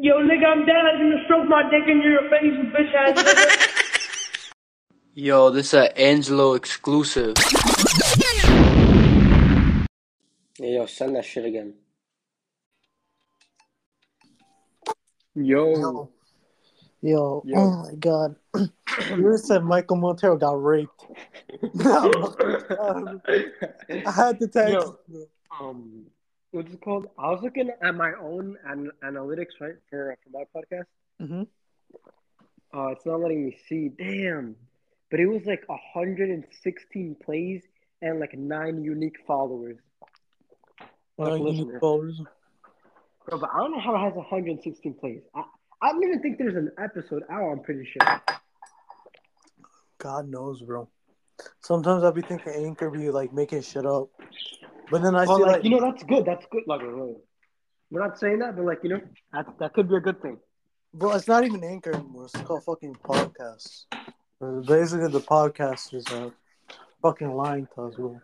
[0.00, 0.76] Yo, nigga, I'm dead.
[0.76, 4.52] I'm gonna stroke my dick in your face, you bitch ass nigga.
[5.14, 7.36] Yo, this is a Angelo exclusive.
[10.56, 11.74] Hey, yo, send that shit again.
[15.34, 15.66] Yo.
[15.66, 16.10] Yo,
[17.02, 17.56] yo, Yo.
[17.56, 18.36] oh my god.
[19.16, 21.06] you said Michael Montero got raped.
[22.78, 23.20] Um,
[24.06, 24.70] I had to text.
[24.70, 25.26] Yo.
[25.60, 26.06] um,
[26.52, 27.08] what's it called?
[27.18, 30.86] I was looking at my own an- analytics, right, for for my podcast.
[31.20, 31.46] Mhm.
[32.74, 33.88] Uh, it's not letting me see.
[33.88, 34.56] Damn,
[35.10, 37.62] but it was like 116 plays
[38.02, 39.78] and like nine unique followers.
[41.18, 42.20] Nine unique followers.
[43.26, 45.22] Bro, but I don't know how it has 116 plays.
[45.34, 45.42] I,
[45.82, 47.50] I don't even think there's an episode out.
[47.50, 48.20] I'm pretty sure.
[49.98, 50.88] God knows, bro.
[51.60, 54.08] Sometimes I'll be thinking Anchor be like making shit up,
[54.90, 56.24] but then I But see like, like, you know, that's good.
[56.24, 56.62] That's good.
[56.66, 59.00] Like, we're not saying that, but like, you know,
[59.32, 60.38] that that could be a good thing.
[60.94, 62.24] bro, it's not even Anchor anymore.
[62.26, 63.86] It's called fucking podcasts.
[64.40, 66.32] Uh, Basically, the podcasters are
[67.02, 68.20] fucking lying to us, bro.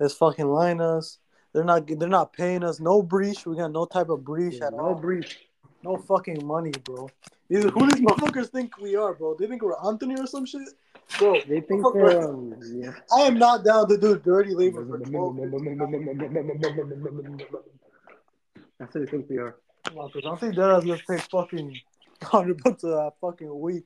[0.00, 1.18] It's fucking lying to us.
[1.52, 1.86] They're not.
[1.86, 3.44] They're not paying us no breach.
[3.46, 4.94] We got no type of breach at no all.
[4.94, 5.38] breach.
[5.82, 7.08] No fucking money, bro.
[7.50, 9.34] Either who these motherfuckers think we are, bro?
[9.34, 10.62] They think we're Anthony or some shit,
[11.18, 11.34] bro.
[11.48, 12.92] They think motherfucker- they're um yeah.
[13.16, 15.36] I am not down to do dirty labor for twelve.
[18.78, 19.56] That's what they think we are.
[19.84, 21.76] Because I think that just take fucking
[22.22, 23.84] hundred bucks a fucking week.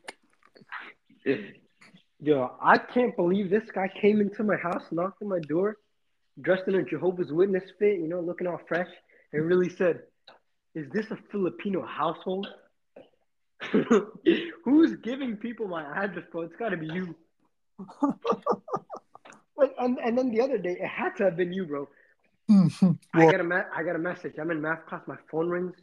[2.21, 5.79] Yo, I can't believe this guy came into my house, knocked on my door,
[6.41, 8.89] dressed in a Jehovah's Witness fit, you know, looking all fresh,
[9.33, 10.03] and really said,
[10.75, 12.47] "Is this a Filipino household?"
[14.65, 16.43] Who's giving people my address, bro?
[16.43, 17.15] It's got to be you.
[19.57, 21.89] like, and, and then the other day, it had to have been you, bro.
[22.51, 22.93] Mm-hmm.
[23.15, 24.35] I got a me- I got a message.
[24.39, 25.03] I'm in math class.
[25.07, 25.75] My phone rings.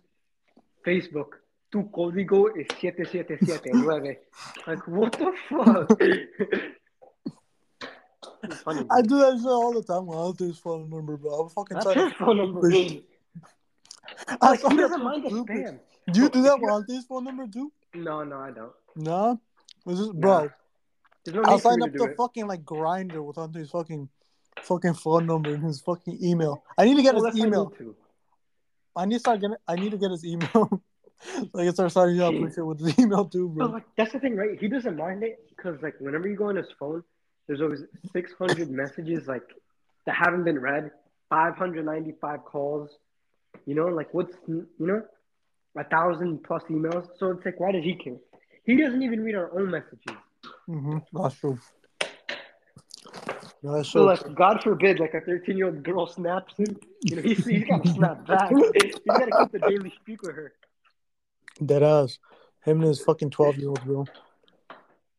[0.86, 1.40] Facebook.
[1.72, 4.18] Tu código es 7779.
[4.68, 5.98] Like, what the fuck?
[8.44, 8.86] It's funny.
[8.92, 10.06] I do that shit all the time.
[10.08, 11.32] when I do his phone number, bro.
[11.42, 12.62] I'm fucking That's trying his phone number.
[12.62, 12.74] Push.
[12.74, 13.04] dude.
[14.42, 15.80] I Like, he that doesn't mind the spam.
[16.12, 17.72] Do you do that if you're- on his phone number too?
[17.94, 19.40] No, no, I don't.
[19.86, 20.50] Was this, bro?
[21.26, 22.18] There's no I'll sign up to it.
[22.18, 24.10] fucking like Grindr with Anthony's fucking
[24.62, 26.64] fucking phone number and his fucking email.
[26.78, 27.74] I need to get Well, his that's I email.
[28.96, 29.56] I need to start getting.
[29.68, 30.82] I need to get his email.
[31.54, 33.68] like I start signing up with shit with his email too, But bro.
[33.74, 34.60] like, that's the thing, right?
[34.60, 37.04] He doesn't mind it because, like, whenever you go on his phone,
[37.48, 39.44] there's always 600 messages like
[40.06, 40.92] that haven't been read,
[41.30, 42.90] 595 calls.
[43.66, 45.04] You know, like what's you know,
[45.78, 47.08] a thousand plus emails.
[47.18, 48.18] So it's like, why does he care?
[48.66, 50.16] He doesn't even read our own messages.
[50.70, 50.98] Mm-hmm.
[51.14, 51.60] That's true.
[53.64, 54.06] That's So true.
[54.06, 56.78] like, God forbid, like a 13 year old girl snaps him.
[57.04, 58.52] You know, he's, he's got to snap back.
[58.52, 60.54] He's got to keep the daily speak with her.
[61.64, 62.18] Dead ass.
[62.64, 64.06] Him and his fucking twelve year old bro.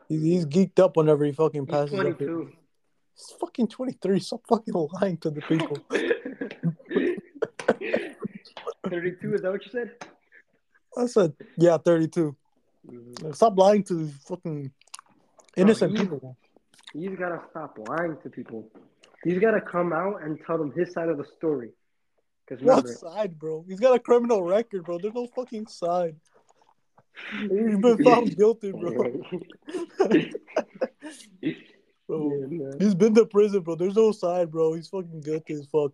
[0.08, 1.94] He's, he's geeked up whenever he fucking He's passes.
[1.94, 2.00] up.
[2.00, 2.50] 22.
[3.14, 4.20] He's fucking twenty three.
[4.20, 5.76] Stop fucking lying to the people.
[8.88, 9.90] 32, is that what you said?
[10.96, 12.36] I said, yeah, thirty two.
[12.86, 13.34] Mhm.
[13.34, 14.70] Stop lying to fucking
[15.56, 16.36] innocent you- people.
[16.92, 18.68] He's got to stop lying to people.
[19.24, 21.70] He's got to come out and tell them his side of the story.
[22.60, 23.64] What side, bro?
[23.66, 24.98] He's got a criminal record, bro.
[24.98, 26.16] There's no fucking side.
[27.40, 28.90] He's been found guilty, bro.
[32.06, 32.46] bro.
[32.50, 32.70] Yeah.
[32.78, 33.74] He's been to prison, bro.
[33.76, 34.74] There's no side, bro.
[34.74, 35.92] He's fucking guilty as fuck.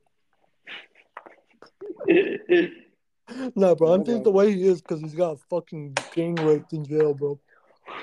[3.54, 3.92] Nah, bro.
[3.92, 7.38] I'm just the way he is because he's got fucking gang raped in jail, bro.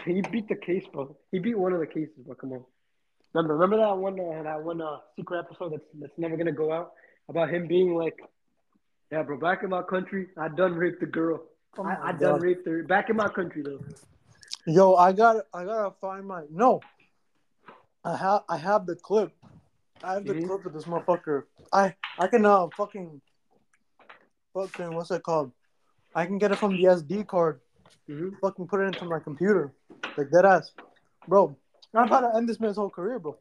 [0.06, 1.16] he beat the case, bro.
[1.32, 2.36] He beat one of the cases, bro.
[2.36, 2.66] Come on.
[3.34, 6.72] Remember, remember that one, uh, that one uh, secret episode that's that's never gonna go
[6.72, 6.92] out
[7.28, 8.18] about him being like,
[9.12, 11.44] "Yeah, bro, back in my country, I done raped the girl.
[11.78, 12.84] Oh I, I done raped her.
[12.84, 13.80] Back in my country, though.
[14.68, 16.80] Yo, I got I gotta find my no.
[18.06, 19.32] I have I have the clip.
[20.04, 20.48] I have the Mhm.
[20.48, 21.44] clip of this motherfucker.
[21.74, 23.22] I I can uh fucking
[24.56, 25.52] fucking what's it called?
[26.16, 27.60] I can get it from the SD card.
[28.08, 29.74] hmm Fucking put it into my computer.
[30.18, 30.72] Like that ass.
[31.28, 31.58] Bro,
[31.94, 33.38] I'm about to end this man's whole career, bro.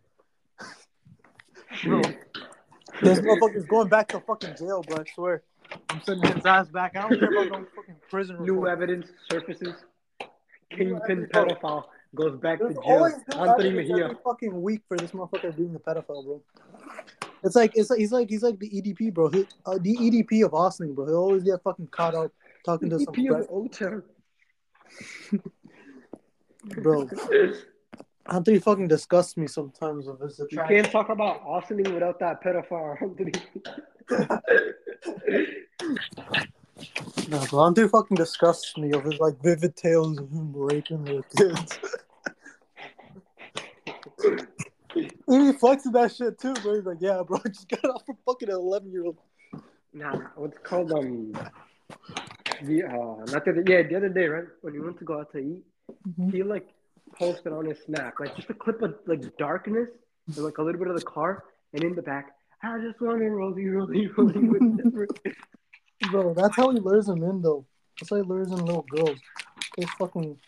[1.85, 2.03] bro.
[3.03, 4.99] This motherfucker's going back to fucking jail, bro.
[4.99, 5.43] I swear.
[5.91, 6.97] I'm sending his ass back.
[6.97, 8.69] I don't care about no fucking prison New reform.
[8.69, 9.75] evidence surfaces.
[10.71, 11.85] Kingpin pedophile
[12.15, 13.09] goes back to jail.
[13.09, 14.11] new Anthony Mejia.
[14.25, 16.43] fucking week for this motherfucker being a pedophile, bro.
[17.45, 19.29] It's like it's like he's like he's like the EDP, bro.
[19.29, 21.07] He, uh, the EDP of Austin, bro.
[21.07, 22.33] He'll always get fucking caught up
[22.65, 24.03] talking to some EDP of O-Town.
[26.83, 27.09] bro.
[28.31, 33.01] Anthony fucking disgusts me sometimes with his You can't talk about Austin without that pedophile,
[33.03, 33.33] Anthony.
[37.29, 41.79] No, bro, fucking disgusts me of his like vivid tales of him raping little kids.
[44.95, 46.75] he flexes that shit too, bro.
[46.77, 49.19] He's like, yeah, bro, I just got off a fucking eleven year old.
[49.93, 51.33] Nah, what's called um
[52.63, 55.21] the uh not the other, yeah the other day right when we went to go
[55.21, 55.63] out to eat
[56.19, 56.33] Mhm.
[56.33, 56.67] he like
[57.17, 59.89] posted on his snap like just a clip of like darkness
[60.29, 61.45] and like a little bit of the car
[61.75, 63.71] and in the back I just want to rolling
[64.17, 65.11] rolling with
[66.11, 67.65] Bro, that's how he lures them in though.
[68.01, 69.19] That's how he lures in little girls.
[69.77, 70.39] He's fucking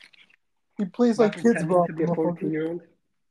[0.78, 1.87] he plays like kids bro.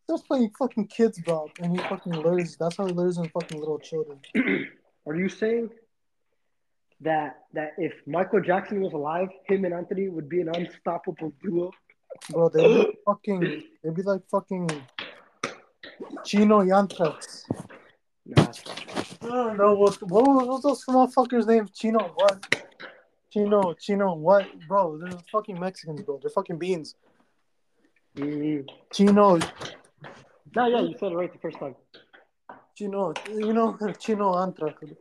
[0.07, 2.57] To be a 14 year old Just playing fucking kids bro and he fucking lures
[2.57, 4.19] that's how he lures in fucking little children.
[5.07, 5.69] are you saying
[7.01, 11.71] that that if Michael Jackson was alive him and Anthony would be an unstoppable duo
[12.29, 14.69] Bro, they'd be fucking they'd be like fucking
[16.23, 17.43] Chino Yantrax.
[18.25, 18.47] nah
[19.21, 22.63] I don't know what what was those motherfuckers named Chino what?
[23.31, 24.47] Chino Chino what?
[24.67, 26.19] Bro, they're fucking Mexicans, bro.
[26.21, 26.95] They're fucking beans.
[28.15, 28.65] mm.
[28.93, 29.39] Chino
[30.55, 31.75] no yeah you said it right the first time
[32.75, 34.95] Chino you know Chino Antrax.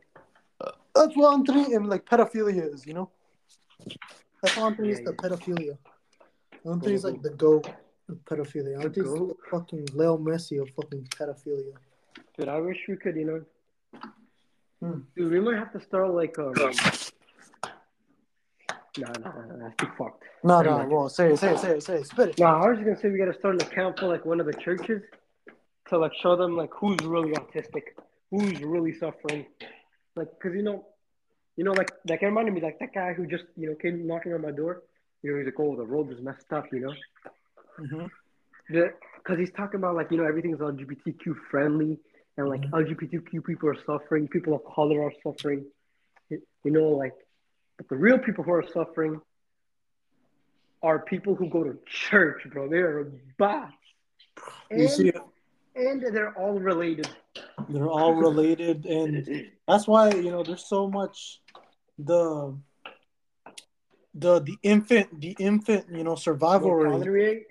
[0.95, 3.09] That's what Anthony and like pedophilia is, you know?
[4.41, 5.77] That's what Anthony is Yeah, the pedophilia.
[6.65, 7.67] Anthony's like the goat
[8.07, 8.81] of pedophilia.
[8.81, 11.73] Anthony's the fucking Leo Messi of fucking pedophilia.
[12.37, 14.01] Dude, I wish we could, you know.
[14.81, 14.99] Hmm.
[15.17, 16.53] Dude, we might have to start like um.
[18.97, 20.23] Nah, nah, nah, that's too fucked.
[20.45, 22.39] No, Never no, well, say it, say it, say it, say it, spit it.
[22.39, 24.45] Nah, I was just gonna say we gotta start an account for like one of
[24.45, 25.01] the churches
[25.89, 27.83] to like show them like who's really autistic,
[28.31, 29.45] who's really suffering,
[30.15, 30.85] like because you know,
[31.55, 34.07] you know, like like it reminded me like that guy who just you know came
[34.07, 34.83] knocking on my door.
[35.21, 36.93] You know, he's like, oh, the road is messed up, you know.
[37.79, 38.05] Mm-hmm.
[38.67, 41.99] Because he's talking about like you know everything's LGBTQ friendly
[42.37, 42.75] and like mm-hmm.
[42.75, 45.65] LGBTQ people are suffering, people of color are suffering,
[46.29, 47.13] you know, like
[47.77, 49.21] but the real people who are suffering
[50.81, 52.69] are people who go to church, bro.
[52.69, 53.71] They are bad,
[54.71, 55.11] You and, see,
[55.75, 57.09] and they're all related.
[57.69, 61.41] they're all related, and that's why you know there's so much
[61.99, 62.55] the
[64.13, 67.47] the the infant the infant you know survival rate.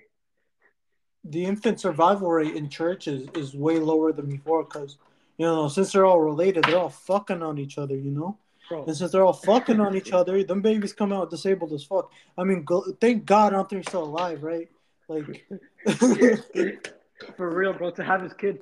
[1.27, 4.97] The infant survival rate in churches is way lower than before because
[5.37, 8.37] you know since they're all related they're all fucking on each other you know?
[8.69, 11.83] Bro, and since they're all fucking on each other them babies come out disabled as
[11.83, 12.11] fuck.
[12.37, 14.69] I mean go, thank God Anthony's still alive right?
[15.07, 15.47] Like
[17.37, 18.61] for real, bro, to have his kid.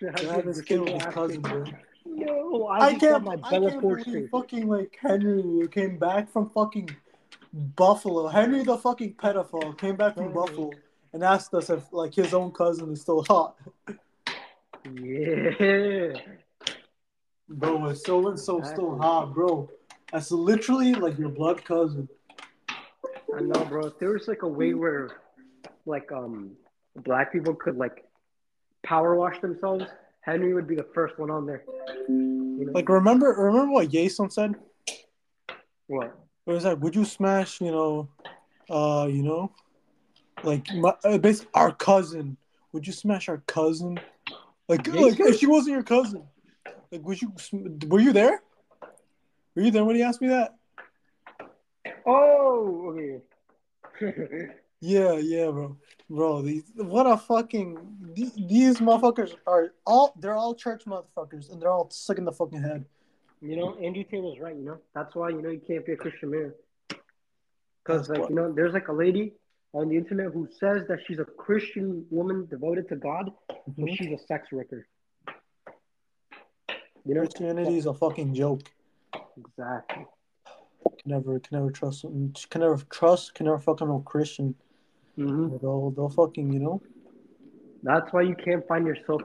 [0.00, 1.64] To have, to have his kid with his cousin bro.
[2.06, 3.24] No, I, I can't.
[3.24, 6.90] my I can't believe fucking like Henry came back from fucking
[7.52, 8.28] Buffalo.
[8.28, 10.70] Henry the fucking pedophile came back from Buffalo
[11.12, 13.56] and asked us if like his own cousin is still hot.
[14.94, 16.14] Yeah.
[17.48, 19.68] Bro, is so and so still hot, bro?
[20.12, 22.08] That's literally like your blood cousin.
[23.36, 23.86] I know, bro.
[23.86, 25.10] If there was like a way where,
[25.86, 26.52] like, um,
[26.96, 28.04] black people could like
[28.82, 29.84] power wash themselves,
[30.20, 31.64] Henry would be the first one on there.
[32.08, 32.72] You know?
[32.72, 34.54] Like remember, remember what Jason said?
[35.86, 36.16] what?
[36.46, 38.08] It was like, would you smash, you know,
[38.70, 39.52] uh, you know,
[40.42, 42.36] like my, uh, basically our cousin?
[42.72, 43.98] Would you smash our cousin?
[44.68, 46.22] Like, like if she wasn't your cousin,
[46.92, 47.32] like, would you?
[47.88, 48.42] Were you there?
[49.54, 50.54] Were you there when he asked me that?
[52.06, 52.94] Oh,
[54.00, 54.50] okay.
[54.80, 55.76] Yeah, yeah, bro,
[56.08, 56.42] bro.
[56.42, 57.78] These what a fucking
[58.14, 62.32] these, these motherfuckers are all they're all church motherfuckers and they're all sick in the
[62.32, 62.86] fucking head.
[63.42, 64.56] you know, Andrew Taylor's right.
[64.56, 66.52] You know, that's why you know you can't be a Christian man.
[67.84, 69.34] Because like what- you know, there's like a lady
[69.72, 73.96] on the internet who says that she's a Christian woman devoted to God, but Mhm.
[73.96, 74.86] she's a sex worker.
[77.04, 78.62] You know, Christianity is a fucking joke.
[79.36, 80.06] exactly.
[81.02, 84.54] Can never, can never trust, can never trust, can never fucking no Christian.
[85.16, 86.82] Hmm They'll, they'll fucking, you know.
[87.82, 89.22] That's why you can't find yourself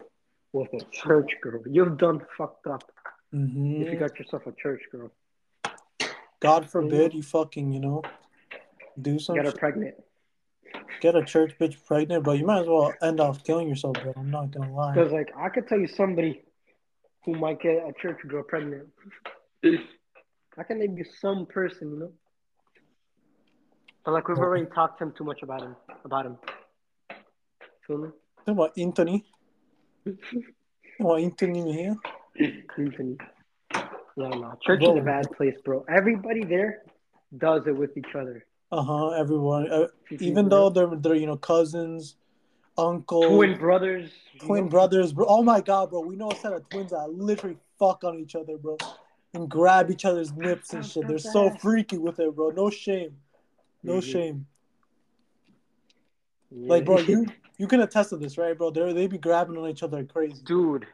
[0.54, 1.62] with a church girl.
[1.65, 2.84] You've done fucked up
[3.34, 5.12] if you got yourself a church girl.
[6.39, 8.01] God forbid you fucking, you know,
[9.01, 9.44] do something.
[9.44, 9.60] Get her shit.
[9.60, 9.96] pregnant.
[11.01, 14.13] get a church bitch pregnant, but you might as well end off killing yourself, bro.
[14.15, 14.94] I'm not gonna lie.
[14.94, 16.44] Because like I could tell you somebody
[17.25, 18.88] who might get a church girl pregnant.
[19.63, 22.12] I can name you some person, you know.
[24.05, 25.75] But like we've already talked to him too much about him.
[26.05, 26.38] About him.
[27.88, 28.09] Feel me?
[28.45, 29.25] Talk about Anthony.
[30.05, 30.15] Talk
[31.00, 31.95] about Anthony here.
[32.77, 33.17] Anthony.
[33.74, 34.53] Yeah, no.
[34.62, 35.83] Church is a bad place, bro.
[35.89, 36.83] Everybody there
[37.35, 38.45] does it with each other.
[38.71, 39.09] Uh huh.
[39.09, 42.15] Everyone, uh, even though they're they're you know cousins,
[42.77, 44.69] uncles, twin brothers, twin know?
[44.69, 45.25] brothers, bro.
[45.27, 46.01] Oh my god, bro.
[46.01, 48.77] We know a set of twins that literally fuck on each other, bro.
[49.33, 51.07] and grab each other's nips and shit.
[51.07, 52.51] They're so freaky with it, bro.
[52.51, 53.17] No shame.
[53.86, 54.04] No Mhm.
[54.12, 54.48] shame.
[56.51, 56.70] Yeah.
[56.70, 57.25] Like, bro, you
[57.58, 58.72] you can attest to this, right, bro?
[58.72, 60.42] They they be grabbing on each other like crazy.
[60.44, 60.86] dude,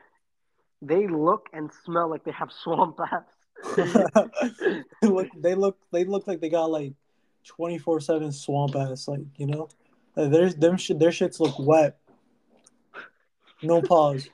[0.81, 3.23] they look and smell like they have swamp ass.
[5.01, 6.93] they look they look they look like they got like
[7.45, 9.69] twenty four seven swamp ass, like you know.
[10.15, 11.97] Like, there's them shit their shits look wet.
[13.63, 14.29] No pause.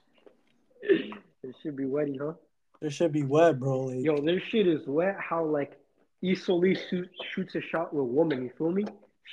[0.81, 2.33] it should be wetty, huh?
[2.79, 3.81] There should be wet, bro.
[3.81, 5.17] Like Yo, their shit is wet.
[5.19, 5.77] How like
[6.23, 8.43] Isoli shoot, shoots a shot with a woman.
[8.43, 8.85] You feel me?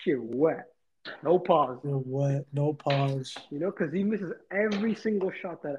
[0.04, 0.66] Shit wet.
[1.22, 1.78] No pause.
[1.84, 3.34] they're wet, no pause.
[3.50, 5.78] You know, because he misses every single shot that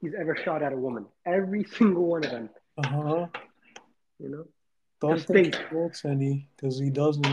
[0.00, 1.06] he's ever shot at a woman.
[1.26, 2.50] Every single one of them.
[2.78, 3.26] Uh huh.
[4.18, 4.44] You know.
[5.00, 5.68] Don't Just think think.
[5.68, 7.26] he looks any, because he doesn't.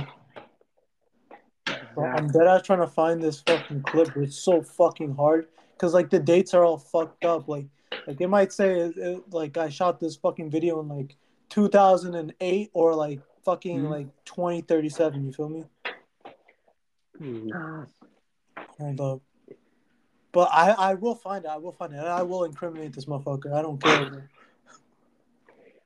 [1.94, 5.48] Bro, I'm dead ass trying to find this fucking clip, but it's so fucking hard.
[5.78, 7.48] Cause like the dates are all fucked up.
[7.48, 7.66] Like,
[8.08, 11.16] like they might say it, it- like I shot this fucking video in like
[11.50, 13.90] 2008 or like fucking Mhm.
[13.90, 15.26] like 2037.
[15.26, 15.66] You feel me?
[17.20, 17.86] Nah.
[18.80, 19.22] Hold up.
[20.32, 21.50] But I I will find it.
[21.50, 21.98] I will find it.
[21.98, 23.52] I will incriminate this motherfucker.
[23.54, 24.30] I don't care.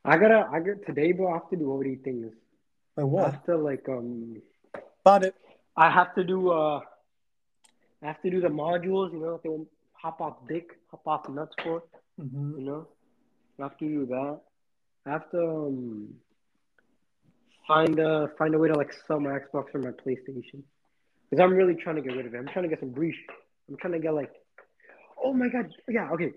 [0.05, 0.49] I gotta.
[0.51, 1.29] I got today, bro.
[1.29, 2.33] I have to do all these things.
[2.97, 3.31] Like I what?
[3.31, 4.41] have to like um.
[5.05, 5.35] Found it.
[5.77, 6.81] I have to do uh.
[8.01, 9.13] I have to do the modules.
[9.13, 11.83] You know, they want hop off dick, hop off nuts for.
[12.17, 12.87] hmm You know,
[13.59, 14.41] I have to do that.
[15.05, 16.13] I have to um.
[17.65, 20.63] Find a find a way to like sell my Xbox or my PlayStation,
[21.29, 22.37] because I'm really trying to get rid of it.
[22.37, 23.15] I'm trying to get some breach.
[23.69, 24.33] I'm trying to get like,
[25.23, 26.33] oh my god, yeah, okay,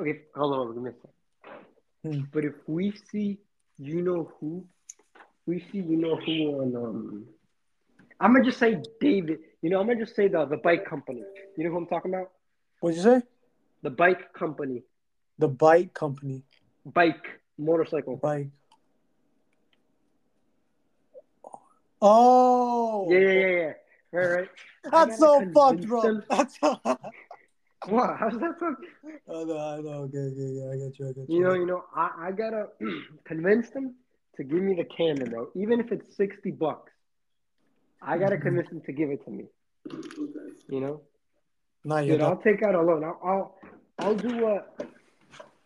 [0.00, 1.10] okay, hold on, give me a sec.
[2.02, 2.24] Hmm.
[2.32, 3.40] But if we see,
[3.78, 4.64] you know who,
[5.44, 7.26] we see, you know who on um,
[8.18, 9.40] I'm gonna just say David.
[9.60, 11.22] You know, I'm gonna just say the the bike company.
[11.58, 12.30] You know who I'm talking about?
[12.80, 13.22] What'd you say?
[13.82, 14.82] The bike company,
[15.38, 16.42] The bike company.
[16.86, 17.24] Bike
[17.58, 18.16] motorcycle.
[18.16, 18.48] Bike.
[22.02, 23.06] Oh.
[23.10, 23.72] Yeah, yeah, yeah, yeah.
[24.12, 24.48] Right, right.
[24.92, 26.02] I so fucked, bro.
[26.02, 26.78] them- That's so.
[26.84, 26.96] I
[27.88, 28.16] What?
[28.18, 28.78] How's that fuck?
[29.28, 30.08] know, I know.
[30.08, 31.08] Okay, okay, yeah, I got you.
[31.08, 31.36] I got you.
[31.36, 32.68] You know, you know, I, I gotta
[33.26, 33.94] convince them
[34.36, 35.48] to give me the camera, bro.
[35.54, 36.92] Even if it's sixty bucks,
[38.00, 38.42] I gotta Mhm.
[38.42, 39.44] convince them to give it to me.
[40.70, 41.00] You know,
[41.84, 42.12] Not yet.
[42.12, 43.04] dude, I'll take out a loan.
[43.04, 43.58] I'll, I'll,
[43.98, 44.78] I'll do what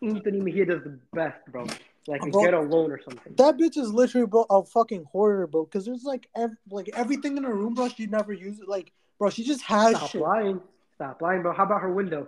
[0.01, 1.67] Anthony Mejia does the best, bro.
[2.07, 3.33] Like Bro, get a loan or something.
[3.35, 5.65] That bitch is literally bro, a fucking hoarder, bro.
[5.65, 7.89] Because there's like ev- like everything in her room, bro.
[7.89, 8.67] She never uses it.
[8.69, 10.61] Like, bro, she just has Stop shit lying.
[10.95, 11.53] Stop lying, bro.
[11.53, 12.27] How about her window?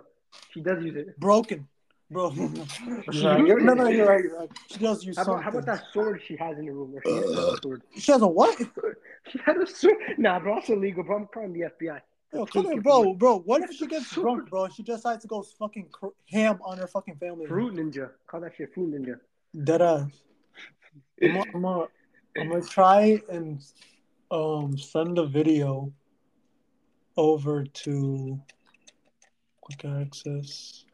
[0.50, 1.18] She does use it.
[1.18, 1.66] broken,
[2.10, 2.30] bro.
[2.36, 3.46] you're right.
[3.46, 4.22] You're- no, no, you're right.
[4.22, 4.50] You're right.
[4.70, 6.92] She does use How about, how about that sword she has in the room?
[6.92, 7.82] Where she has that uh, sword.
[7.96, 8.58] She has a what?
[9.30, 9.94] She had a sword.
[10.18, 11.16] Nah, bro, that's illegal, bro.
[11.16, 12.00] I'm calling the FBI.
[12.32, 13.40] Yo, come here, bro, bro.
[13.40, 14.68] What if she gets drunk, bro?
[14.68, 17.46] She decides to go fucking cr- ham on her fucking family.
[17.46, 18.10] Fruit ninja.
[18.26, 19.20] Call that shit fruit ninja.
[19.64, 20.10] Dead ass.
[21.22, 21.86] I'm gonna, I'm gonna,
[22.38, 23.62] I'm gonna try and
[24.30, 25.92] um send the video
[27.18, 28.40] over to
[29.60, 30.84] quick access.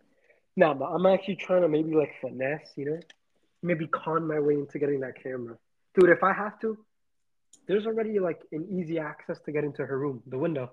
[0.57, 3.01] Nah, but I'm actually trying to maybe like finesse, you know?
[3.63, 5.57] Maybe con my way into getting that camera.
[5.95, 6.77] Dude, if I have to,
[7.69, 10.73] there's already like an easy access to get into her room, the window.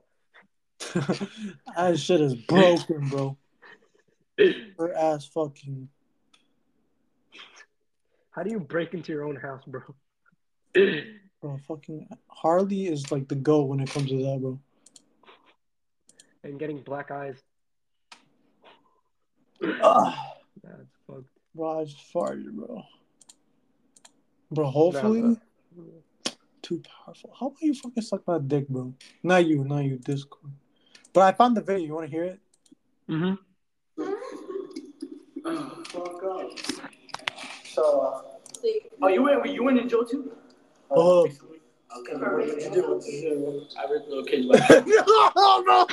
[0.95, 3.37] That shit is broken, bro.
[4.77, 5.89] Her ass fucking.
[8.31, 9.81] How do you break into your own house, bro?
[11.41, 14.59] Bro, fucking Harley is like the go when it comes to that, bro.
[16.43, 17.41] and getting black eyes.
[19.61, 20.13] Ugh.
[20.63, 21.29] That's fucked.
[21.53, 22.83] Bro, I just farted, bro.
[24.51, 25.35] Bro, hopefully, Nah,
[26.61, 27.33] too powerful.
[27.37, 28.93] How about you fucking suck my dick, bro?
[29.23, 30.51] Not you, not you, Discord.
[31.15, 31.86] But I found the video.
[31.88, 32.39] You want to hear it?
[33.10, 33.36] Mm-hmm.
[35.86, 36.22] Fuck.
[37.63, 38.22] So, uh,
[39.01, 39.50] Oh, you went?
[39.50, 40.34] You went to Joe too?
[40.91, 42.15] oh, Okay.
[42.17, 42.81] what did you do?
[42.95, 43.63] What did you do?
[43.79, 44.86] I ripped little kids back.
[44.86, 45.88] no.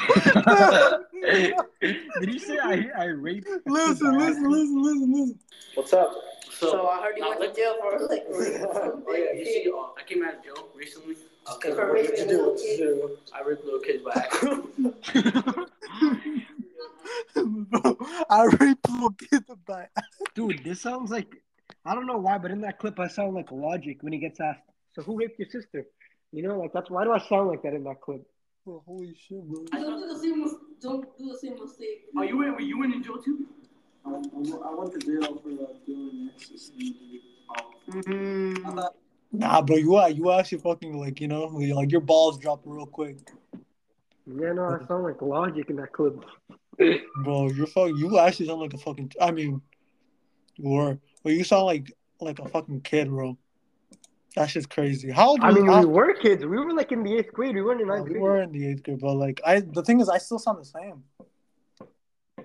[2.20, 3.46] Did you say I I raped?
[3.66, 5.38] listen, listen, listen, listen, listen.
[5.74, 6.12] What's up?
[6.50, 8.24] So, I heard you went to jail for like.
[8.28, 11.14] Oh yeah, you see, uh, I came out of jail recently.
[11.50, 12.44] Okay, What did you do?
[12.46, 13.18] What did you do?
[13.34, 14.30] I ripped little kids back.
[17.70, 17.96] bro,
[18.30, 19.90] I raped little kids back.
[20.34, 21.34] Dude, this sounds like
[21.84, 24.40] I don't know why, but in that clip I sound like Logic when he gets
[24.40, 24.62] asked,
[24.94, 25.84] "So who raped your sister?"
[26.32, 28.22] You know, like that's why do I sound like that in that clip?
[28.64, 29.64] Bro, holy shit, bro.
[29.72, 30.48] I don't do the same.
[30.80, 32.04] Don't do the same mistake.
[32.16, 32.60] Are you went?
[32.60, 33.46] You went in jail too?
[34.04, 36.70] I went to jail for uh, doing this.
[37.90, 38.78] Mm-hmm.
[39.32, 42.86] Nah, bro, you are you actually fucking like you know like your balls drop real
[42.86, 43.16] quick,
[44.26, 46.22] Yeah, no, I sound like Logic in that clip.
[47.24, 47.48] bro.
[47.48, 47.88] You're fuck.
[47.96, 49.12] You actually sound like a fucking.
[49.20, 49.60] I mean,
[50.56, 53.36] you were, Well, you sound like like a fucking kid, bro.
[54.36, 55.10] That's just crazy.
[55.10, 55.40] How old?
[55.42, 56.44] I mean, how- we were kids.
[56.44, 57.54] We were like in the eighth grade.
[57.54, 58.22] We weren't in ninth we grade.
[58.22, 60.64] were in the eighth grade, but like I, the thing is, I still sound the
[60.64, 61.04] same.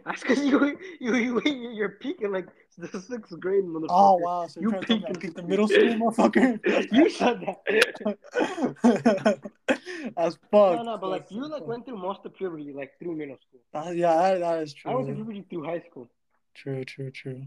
[0.07, 1.41] That's because you, you you
[1.73, 2.47] you're peaking like
[2.77, 3.65] the sixth grade.
[3.65, 3.87] Motherfucker.
[3.89, 4.47] Oh wow!
[4.47, 5.21] So You you're trying to tell me I peaked.
[5.21, 6.91] peaked the middle school, motherfucker.
[6.93, 9.39] you said that.
[10.15, 10.77] That's fuck.
[10.77, 13.59] no, no, but like you like went through most of puberty like through middle school.
[13.73, 14.91] Uh, yeah, that, that is true.
[14.91, 15.25] I went through true.
[15.25, 16.07] puberty through high school.
[16.55, 17.43] True, true, true.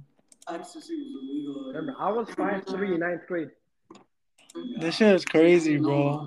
[0.51, 1.65] Ecstasy was illegal.
[1.69, 3.49] Remember, I was five three in ninth grade.
[4.77, 6.27] This shit is crazy, No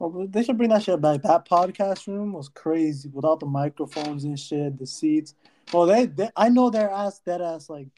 [0.00, 1.20] Well, they should bring that shit back.
[1.22, 5.34] That podcast room was crazy without the microphones and shit, the seats.
[5.74, 7.88] Well, they, they I know their ass, that ass, like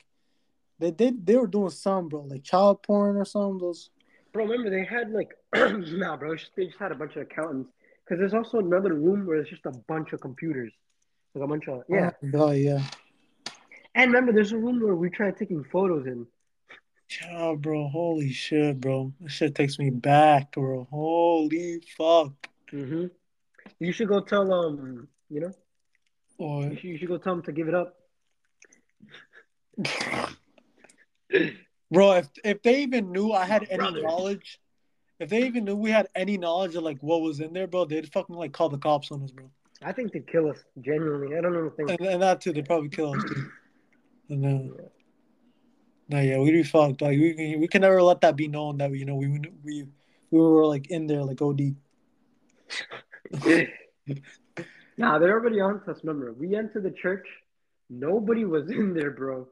[0.80, 1.24] they did.
[1.24, 3.58] They were doing some, bro, like child porn or something.
[3.58, 3.90] Those.
[4.32, 6.34] Bro, remember they had like nah, bro.
[6.34, 7.70] just- They just had a bunch of accountants.
[8.04, 10.72] Because there's also another room where there's just a bunch of computers,
[11.36, 12.10] like a bunch of yeah.
[12.34, 12.82] Oh yeah.
[13.94, 16.26] And remember, there's a room where we tried taking photos in.
[17.20, 17.88] Yeah, bro.
[17.88, 19.12] Holy shit, bro.
[19.20, 20.86] This shit takes me back, bro.
[20.90, 22.32] Holy fuck.
[22.72, 23.06] Mm-hmm.
[23.78, 25.52] You should go tell um, you know,
[26.38, 26.70] Boy.
[26.70, 27.96] you should, you should go tell them to give it up.
[31.90, 34.60] Bro, if if they even knew I had any knowledge,
[35.18, 37.84] if they even knew we had any knowledge of like what was in there, bro,
[37.84, 39.50] they'd fucking like call the cops on us, bro.
[39.82, 41.36] I think they'd kill us genuinely.
[41.36, 41.90] I don't even think.
[41.90, 43.50] And, and that too, they'd probably kill us too.
[44.30, 44.74] And then,
[46.12, 47.00] no, yeah, we'd be fucked.
[47.00, 49.28] Like we can- we can never let that be known that you know we
[49.64, 49.86] we
[50.30, 51.74] we were like in there like OD.
[54.98, 56.00] nah, they're already on to us.
[56.04, 57.26] Remember, we entered the church.
[57.88, 59.48] Nobody was in there, bro.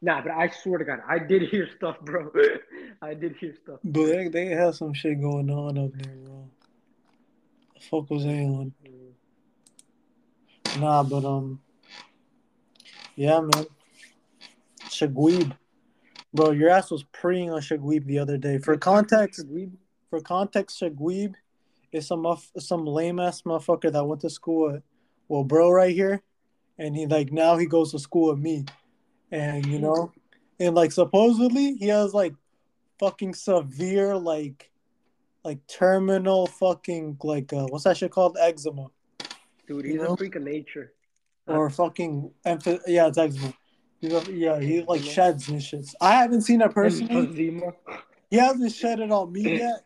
[0.00, 2.30] Nah, but I swear to God, I did hear stuff, bro.
[3.02, 3.80] I did hear stuff.
[3.82, 6.48] But they, they had some shit going on up there, bro.
[7.74, 8.72] The fuck was they on?
[10.78, 11.60] Nah, but um,
[13.16, 13.66] yeah, man.
[14.98, 15.56] Shagweeb,
[16.34, 18.58] bro, your ass was preying on Shagweeb the other day.
[18.58, 19.44] For context,
[20.10, 21.34] for context, Shagweeb
[21.92, 24.82] is some muff, some lame ass motherfucker that went to school at,
[25.28, 26.22] well, bro, right here,
[26.78, 28.64] and he like now he goes to school with me,
[29.30, 30.12] and you know,
[30.58, 32.34] and like supposedly he has like
[32.98, 34.70] fucking severe like
[35.44, 38.86] like terminal fucking like uh, what's that shit called eczema
[39.68, 40.14] dude, You he's know?
[40.14, 40.92] a freak of nature.
[41.46, 43.52] or fucking emph- yeah it's eczema.
[44.00, 45.86] He's a- yeah, he like sheds and shit.
[46.00, 47.62] I haven't seen that personally.
[48.30, 49.84] He hasn't shed it on me yet,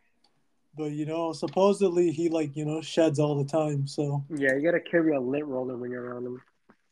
[0.77, 3.87] but you know, supposedly he like you know sheds all the time.
[3.87, 6.43] So Yeah, you gotta carry a lint roller when you're around him.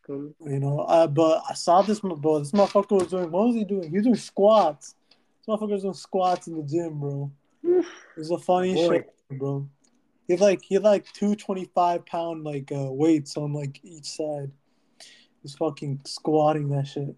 [0.07, 0.35] Cool.
[0.47, 2.39] you know, I but I saw this mo- bro.
[2.39, 3.91] This motherfucker was doing what was he doing?
[3.91, 4.95] He was doing squats.
[5.11, 7.31] This motherfucker was doing squats in the gym, bro.
[7.63, 7.85] It
[8.17, 8.89] was a funny Boy.
[8.89, 9.69] shit, bro.
[10.27, 14.07] He like he had like two twenty five pound like uh, weights on like each
[14.07, 14.51] side.
[15.42, 17.14] He's fucking squatting that shit.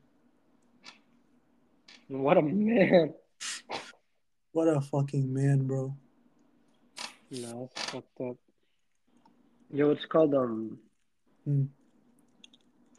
[2.08, 3.14] What a man.
[4.52, 5.96] What a fucking man, bro.
[7.30, 8.36] No, fucked up.
[9.72, 10.78] Yo, it's called um.
[11.44, 11.64] Hmm.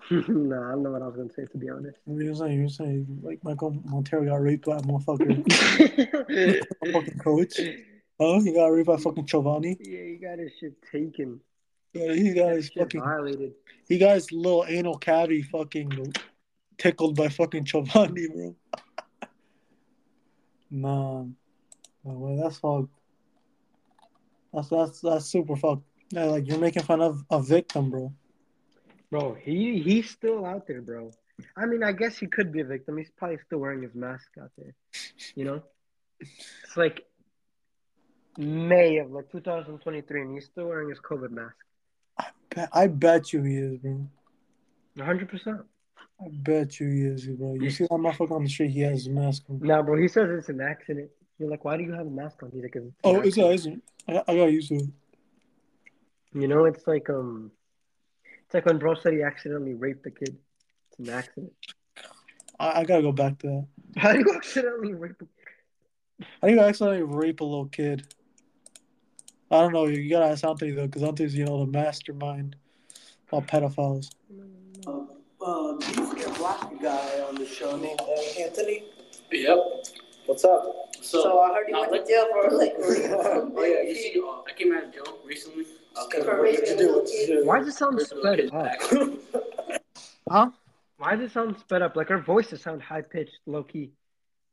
[0.11, 1.97] no, I don't know what I was gonna say to be honest.
[2.05, 2.53] What were you saying?
[2.53, 5.45] You were saying like Michael Montero got raped by a motherfucker,
[6.91, 7.59] fucking coach.
[8.19, 9.77] Oh, he got raped by fucking Giovanni.
[9.79, 11.39] Yeah, he got his shit taken.
[11.93, 13.53] Yeah, he got his fucking violated.
[13.87, 16.13] he got his little anal cavity fucking
[16.77, 18.55] tickled by fucking Giovanni, bro.
[20.71, 21.33] no
[22.03, 22.39] way.
[22.41, 22.89] That's fucked.
[24.53, 25.83] That's that's that's super fucked.
[26.11, 28.13] Yeah, like you're making fun of a victim, bro.
[29.11, 31.11] Bro, he he's still out there, bro.
[31.55, 32.97] I mean, I guess he could be a victim.
[32.97, 34.75] He's probably still wearing his mask out there.
[35.35, 35.63] You know?
[36.19, 37.03] It's like
[38.37, 41.55] May of like 2023 and he's still wearing his COVID mask.
[42.55, 44.07] Bet- I bet you he is, bro.
[44.97, 45.63] 100%.
[46.21, 47.55] I bet you he is, bro.
[47.55, 48.71] You see that motherfucker on the street?
[48.71, 49.59] He has his mask on.
[49.59, 51.09] Nah, bro, he says it's an accident.
[51.39, 52.51] You're like, why do you have a mask on?
[52.51, 53.83] He's like, it's an Oh, it's accident." not, isn't.
[54.07, 54.89] I, I got used to it.
[56.33, 57.51] You know, it's like um,
[58.45, 60.37] it's like when bro said he accidentally raped the kid.
[60.89, 61.53] It's an accident.
[62.59, 63.67] I, I gotta go back to that.
[63.97, 65.21] How do you accidentally rape?
[65.21, 66.25] A...
[66.41, 68.07] How do you accidentally rape a little kid?
[69.53, 69.85] I don't know.
[69.85, 72.55] You gotta ask Anthony though, because Anthony's you know the mastermind
[73.31, 74.09] of pedophiles.
[74.87, 75.09] Um,
[75.45, 78.85] um, you used get a black guy on the show named uh, Anthony.
[79.31, 79.57] Yep.
[80.25, 80.95] What's up?
[80.99, 82.73] So, So I heard you Nah, went to jail for like.
[82.79, 85.65] oh yeah, you see, uh, I came out of jail recently.
[86.01, 86.95] Okay, what you do?
[86.95, 87.45] What you do?
[87.45, 88.71] Why does it sound sped up?
[90.29, 90.49] Huh?
[90.97, 91.95] Why does it sound sped up?
[91.95, 93.91] Like our voices sound high pitched, low key.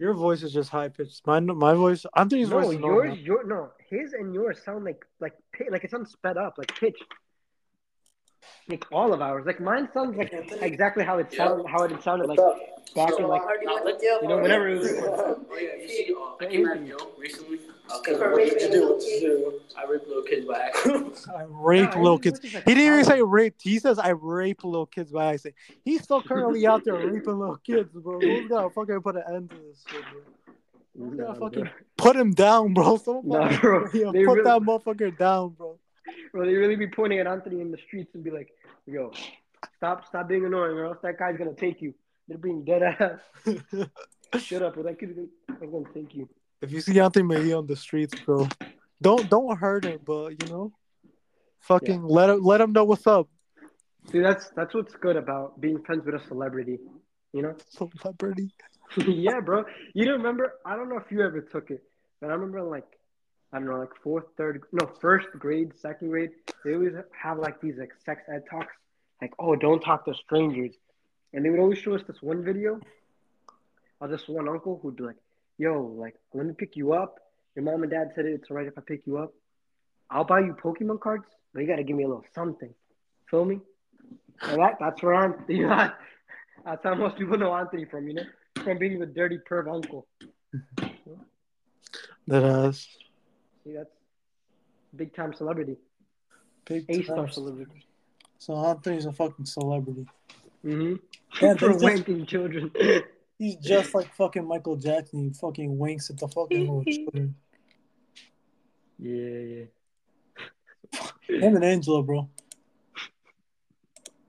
[0.01, 1.27] Your voice is just high pitched.
[1.27, 2.07] Mine, my voice.
[2.17, 5.35] Anthony's No, voice is yours, your no, his and yours sound like like
[5.71, 6.99] like it sounds sped up, like pitch.
[8.69, 9.45] Like all of ours.
[9.47, 12.95] Like mine sounds like exactly how it sounded, how it sounded like What's up?
[12.95, 13.43] back in like
[14.03, 14.91] you know whenever it was.
[15.53, 17.59] Oh yeah, you see, uh, I came out of recently.
[17.97, 18.89] Okay, what did you do?
[18.91, 19.61] What did you do?
[19.77, 21.27] I raped little kids by accident.
[21.37, 22.41] I rape Yeah, little kids.
[22.41, 23.61] was just like He didn't even say raped.
[23.63, 25.57] He says I rape little kids by accident.
[25.85, 28.21] He's still currently out there raping little kids, bro.
[28.21, 30.21] Who's gotta fucking put an end to this shit, bro?
[31.09, 31.49] Who's Nah, gotta bro.
[31.49, 32.97] fucking put him down, bro?
[32.97, 33.89] Someone Nah, fucking- bro.
[33.93, 35.79] Yeah, put really- that motherfucker down, bro.
[36.33, 38.49] Bro, they really be pointing at Anthony in the streets and be like,
[38.87, 39.13] "Yo,
[39.77, 41.95] stop, stop being annoying, or else that guy's gonna take you."
[42.29, 43.21] They're being dead ass.
[44.43, 46.29] Shut up, or that kid's gonna, gonna take you.
[46.63, 48.49] if you see Anthony Mejia on the streets, bro,
[49.03, 50.73] don't don't hurt him, but you know,
[51.61, 53.29] fucking let him let him know what's up.
[54.11, 56.79] See, that's that's what's good about being friends with a celebrity.
[57.33, 57.55] You know?
[57.69, 58.51] Celebrity.
[58.97, 59.65] yeah, bro.
[59.95, 60.55] You don't remember?
[60.65, 61.83] I don't know if you ever took it,
[62.21, 62.87] but I remember like
[63.53, 66.31] I don't know, like fourth, third, no, first grade, second grade.
[66.65, 68.75] They always have like these like sex ed talks,
[69.21, 70.75] like oh, don't talk to strangers,
[71.33, 72.81] and they would always show us this one video
[74.01, 75.17] of this one uncle who'd be like,
[75.59, 77.19] yo, like let me pick you up.
[77.57, 79.33] Your mom and dad said it's alright if I pick you up.
[80.11, 82.73] I'll buy you Pokemon cards, but you gotta give me a little something.
[83.31, 83.61] Feel me?
[84.43, 85.35] All right, that's where I'm.
[85.49, 85.91] You know,
[86.65, 88.07] that's how most people know Anthony from.
[88.07, 88.23] You know,
[88.63, 90.07] from being the dirty perv uncle.
[92.27, 92.87] That ass.
[93.71, 93.91] See, that's
[94.97, 95.77] big time celebrity,
[96.65, 97.87] Big A star celebrity.
[98.39, 100.07] So Anthony's a fucking celebrity.
[100.65, 100.95] Mm-hmm.
[101.41, 102.73] Yeah, For he's, just, wanking children.
[103.39, 105.25] he's just like fucking Michael Jackson.
[105.25, 107.35] He fucking winks at the fucking little children.
[108.99, 109.65] yeah, yeah.
[111.47, 112.29] Him and Angela, bro.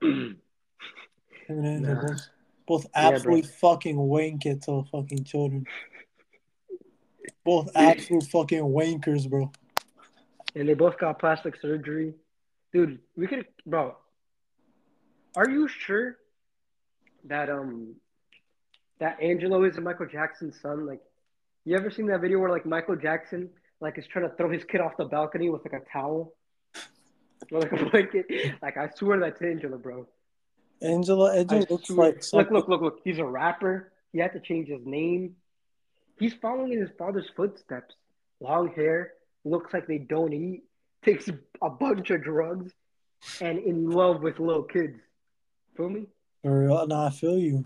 [0.02, 0.38] Him
[1.48, 2.06] and Angela Nah.
[2.06, 2.28] both,
[2.66, 5.66] both Yeah, absolutely fucking wank it to fucking children.
[7.44, 9.50] Both absolute fucking wankers, bro.
[10.54, 12.14] and they both got plastic surgery.
[12.72, 13.96] Dude, we could, bro.
[15.36, 16.16] Are you sure
[17.24, 17.94] that um
[18.98, 20.86] that Angelo is Michael Jackson's son?
[20.86, 21.00] Like,
[21.64, 24.64] you ever seen that video where like Michael Jackson like is trying to throw his
[24.64, 26.34] kid off the balcony with like a towel
[27.50, 28.26] or like a blanket?
[28.62, 30.06] Like, I swear that's Angelo, bro.
[30.80, 33.00] Angela, I Angela looks like look, look, look, look.
[33.04, 33.92] He's a rapper.
[34.12, 35.36] He had to change his name.
[36.22, 37.96] He's following in his father's footsteps.
[38.38, 40.62] Long hair, looks like they don't eat,
[41.04, 41.28] takes
[41.60, 42.72] a bunch of drugs,
[43.40, 45.00] and in love with little kids.
[45.76, 46.06] Feel me?
[46.44, 46.86] For real.
[46.86, 47.64] No, I feel you.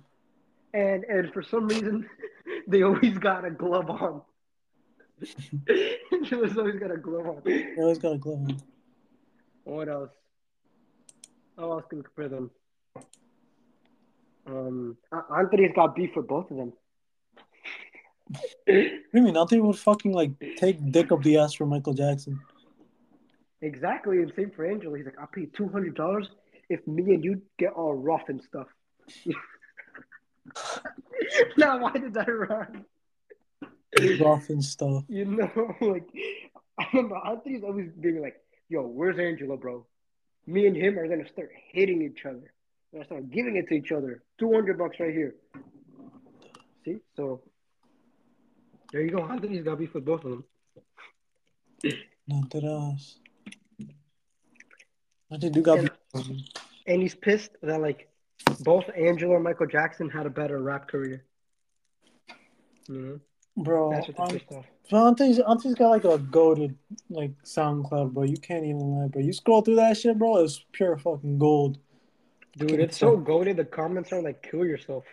[0.72, 2.08] And and for some reason,
[2.66, 4.22] they always got a glove on.
[6.10, 7.42] Angela's always got a glove on.
[7.44, 8.62] He always got a glove on.
[9.64, 10.12] What else?
[11.58, 12.50] How else can we compare them?
[14.46, 16.72] Um, Anthony's got beef with both of them.
[18.28, 19.36] What do you mean?
[19.36, 22.40] Anthony would fucking like take dick up the ass for Michael Jackson.
[23.62, 24.96] Exactly, and same for Angela.
[24.96, 26.28] He's like, I'll pay two hundred dollars
[26.68, 28.66] if me and you get all rough and stuff.
[31.56, 32.84] now, why did that run?
[34.20, 35.04] Rough and stuff.
[35.08, 36.08] You know, like
[36.78, 38.36] I remember Anthony's always being like,
[38.68, 39.86] "Yo, where's Angela, bro?
[40.46, 42.52] Me and him are gonna start hitting each other.
[42.92, 44.22] We're gonna start giving it to each other.
[44.38, 45.34] Two hundred bucks right here.
[46.84, 47.42] See, so
[48.92, 49.22] there you go.
[49.24, 50.44] Anthony's got beef with both of them.
[52.28, 52.98] No, that.
[55.30, 55.78] Anthony do got.
[56.14, 56.42] And-
[56.88, 58.08] and he's pissed that like
[58.60, 61.24] both Angela and Michael Jackson had a better rap career.
[62.88, 63.20] You know,
[63.56, 64.66] Bro, that's what they're pissed off.
[64.88, 66.76] bro, Anthony's, Anthony's got like a goaded
[67.10, 68.22] like SoundCloud, bro.
[68.22, 69.20] You can't even lie, bro.
[69.22, 70.36] You scroll through that shit, bro.
[70.44, 71.78] It's pure fucking gold.
[72.56, 73.56] Dude, it's so goaded.
[73.56, 75.04] The comments are like, "Kill yourself."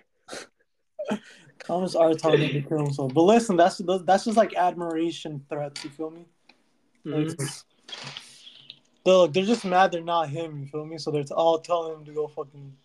[1.60, 3.14] Comments are telling him to kill himself.
[3.14, 5.84] But listen, that's that's just like admiration threats.
[5.84, 6.26] You feel me?
[7.06, 7.64] Like, Mhm.
[9.06, 10.60] they're, like, they're just mad they're not him.
[10.60, 10.98] You feel me?
[10.98, 12.76] So they're all telling him to go fucking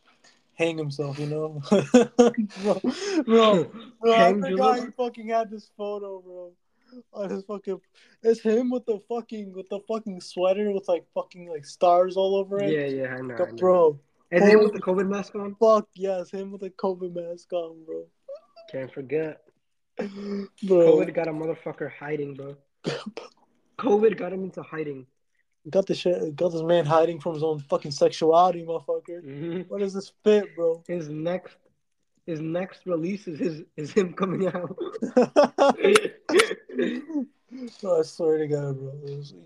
[0.54, 1.18] hang himself.
[1.18, 1.62] You know,
[2.62, 2.80] bro,
[3.24, 3.64] bro,
[4.00, 4.12] bro.
[4.14, 6.52] I forgot he fucking had this photo, bro.
[7.12, 7.80] On his fucking,
[8.22, 12.34] it's him with the fucking with the fucking sweater with like fucking like stars all
[12.36, 12.72] over it.
[12.72, 13.34] Yeah, yeah, I know.
[13.34, 13.56] I know.
[13.56, 14.00] bro.
[14.30, 17.84] And then with the COVID mask on, Fuck yes, him with the COVID mask on,
[17.84, 18.04] bro.
[18.70, 19.40] can't forget.
[19.98, 22.56] Bro, COVID got a motherfucker hiding, bro.
[23.78, 25.06] COVID got him into hiding.
[25.70, 29.22] got the shit, got this man hiding from his own fucking sexuality, motherfucker.
[29.22, 30.82] hmm What is this fit, bro?
[30.86, 31.56] His next,
[32.26, 34.76] his next release is his is him coming out.
[37.80, 38.92] Bro, I swear to God, bro.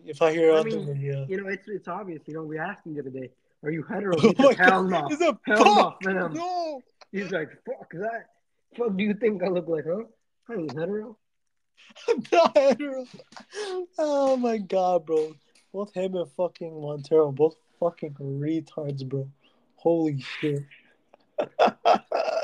[0.05, 1.25] If I hear I mean, yeah.
[1.29, 2.21] You know, it's it's obvious.
[2.27, 3.31] You know, we asked him the other day,
[3.63, 6.03] "Are you hetero?" Oh He my said, "Hell no, He's a hell no, fuck.
[6.05, 6.83] fam." No.
[7.13, 8.27] He's like, "Fuck that."
[8.77, 10.05] Fuck, do you think I look like, huh?
[10.49, 11.19] I ain't hetero.
[12.09, 13.07] I'm not hetero.
[13.99, 15.35] Oh my God, bro.
[15.73, 19.29] Both him and fucking Montero, both fucking retards, bro.
[19.77, 20.65] Holy shit.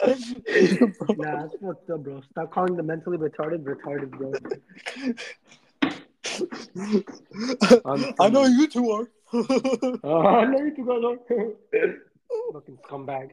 [0.08, 0.14] Nah,
[1.42, 2.22] that's fucked up, bro.
[2.30, 4.32] Stop calling the mentally retarded retarded, bro.
[8.18, 9.10] I know you two are.
[9.32, 11.94] Oh, I know you two guys are.
[12.52, 13.30] Fucking scumbag.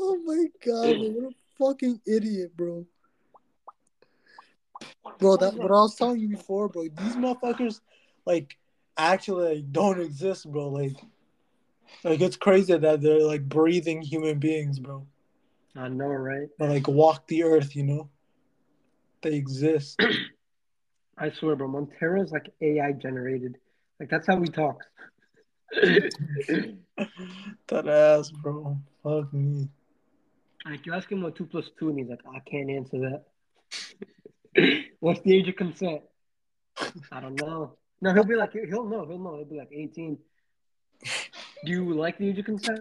[0.00, 2.86] oh my god, man, what a fucking idiot, bro.
[5.18, 6.84] Bro, that's what I was telling you before, bro.
[6.84, 7.80] These motherfuckers,
[8.26, 8.56] like,
[8.96, 10.68] actually like, don't exist, bro.
[10.68, 10.96] Like,
[12.04, 15.06] like it's crazy that they're like breathing human beings, bro.
[15.74, 16.48] I know, right?
[16.58, 18.10] That like walk the earth, you know.
[19.22, 20.00] They exist.
[21.18, 21.68] I swear, bro.
[21.68, 23.56] Montero is like AI generated.
[23.98, 24.82] Like that's how we talk.
[25.72, 26.78] that
[27.68, 28.78] ass, bro.
[29.02, 29.68] Fuck me.
[30.64, 34.84] Like you ask him what two plus two, and he's like, I can't answer that.
[35.00, 36.02] What's the age of consent?
[37.12, 37.76] I don't know.
[38.00, 39.36] No, he'll be like, he'll know, he'll know.
[39.36, 40.18] He'll be like eighteen.
[41.64, 42.80] Do you like the age of consent?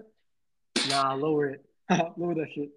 [0.89, 1.65] Nah, lower it.
[2.17, 2.71] lower that shit.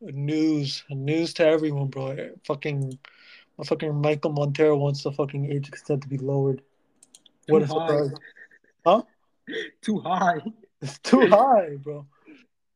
[0.00, 2.30] news, news to everyone, bro.
[2.44, 2.98] Fucking,
[3.64, 6.62] fucking Michael Montero wants the fucking age of consent to be lowered.
[7.48, 7.86] What a Too high.
[7.86, 8.10] surprise!
[8.84, 9.02] Huh?
[9.82, 10.40] Too high.
[10.82, 12.06] It's too high, bro.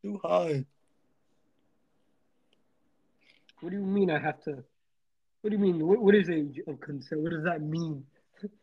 [0.03, 0.65] Too high.
[3.61, 4.65] What do you mean I have to?
[5.43, 5.87] What do you mean?
[5.87, 7.21] What, what is age of consent?
[7.21, 8.05] What does that mean?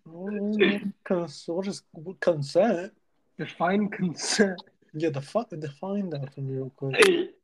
[0.07, 1.83] Mm, cons- what is
[2.19, 2.93] consent?
[3.37, 4.59] Define consent.
[4.93, 7.29] Yeah, the fuck define that for me real quick.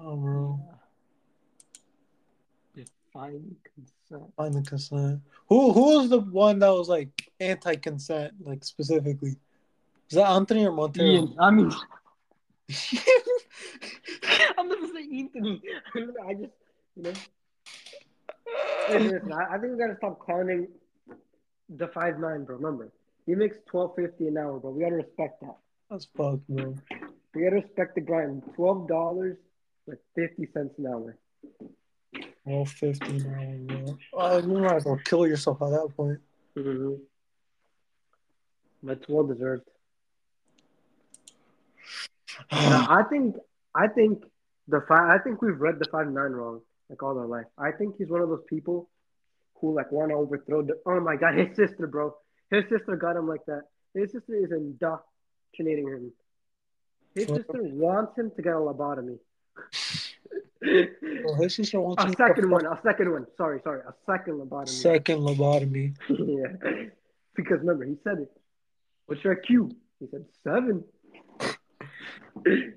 [0.00, 0.60] Oh, bro.
[3.12, 4.34] Define consent.
[4.36, 5.20] Find the consent.
[5.48, 9.36] Who who was the one that was like anti-consent, like specifically?
[10.10, 11.06] Is that Anthony or Montero?
[11.06, 11.34] Ian.
[11.38, 11.70] I mean,
[14.58, 15.62] I'm not gonna say Anthony.
[16.26, 16.52] I just,
[16.96, 17.12] you know.
[18.90, 20.68] Listen, I, I think we gotta stop clowning
[21.68, 22.56] the five nine, bro.
[22.56, 22.92] Remember,
[23.26, 24.70] he makes twelve fifty an hour, bro.
[24.70, 25.56] We gotta respect that.
[25.90, 26.74] That's fucked, bro.
[27.34, 28.42] We gotta respect the grind.
[28.54, 29.36] Twelve dollars
[29.86, 31.18] with fifty cents an hour.
[32.46, 33.98] Oh, 50 now, bro.
[34.14, 36.18] Oh, you might as well kill yourself at that point.
[36.56, 36.94] Mm-hmm.
[38.82, 39.62] That's well deserved.
[42.50, 43.36] Now, I think
[43.74, 44.24] I think
[44.68, 45.10] the five.
[45.10, 47.46] I think we've read the five nine wrong, like all our life.
[47.56, 48.88] I think he's one of those people
[49.60, 50.62] who like want to overthrow.
[50.62, 52.14] The, oh my god, his sister, bro.
[52.50, 53.62] His sister got him like that.
[53.94, 56.12] His sister is indoctrinating him.
[57.14, 59.18] His sister wants him to get a lobotomy.
[60.64, 62.66] Oh, his sister wants a second one.
[62.66, 63.26] A second one.
[63.36, 63.80] Sorry, sorry.
[63.80, 64.68] A second lobotomy.
[64.68, 65.94] Second lobotomy.
[66.08, 66.86] yeah.
[67.34, 68.30] Because remember, he said it.
[69.06, 69.70] What's your Q?
[69.98, 70.84] He said seven.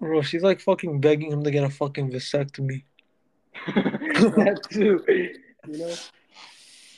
[0.00, 2.84] Bro, she's like fucking begging him to get a fucking vasectomy.
[3.66, 5.02] that too.
[5.08, 5.94] You know?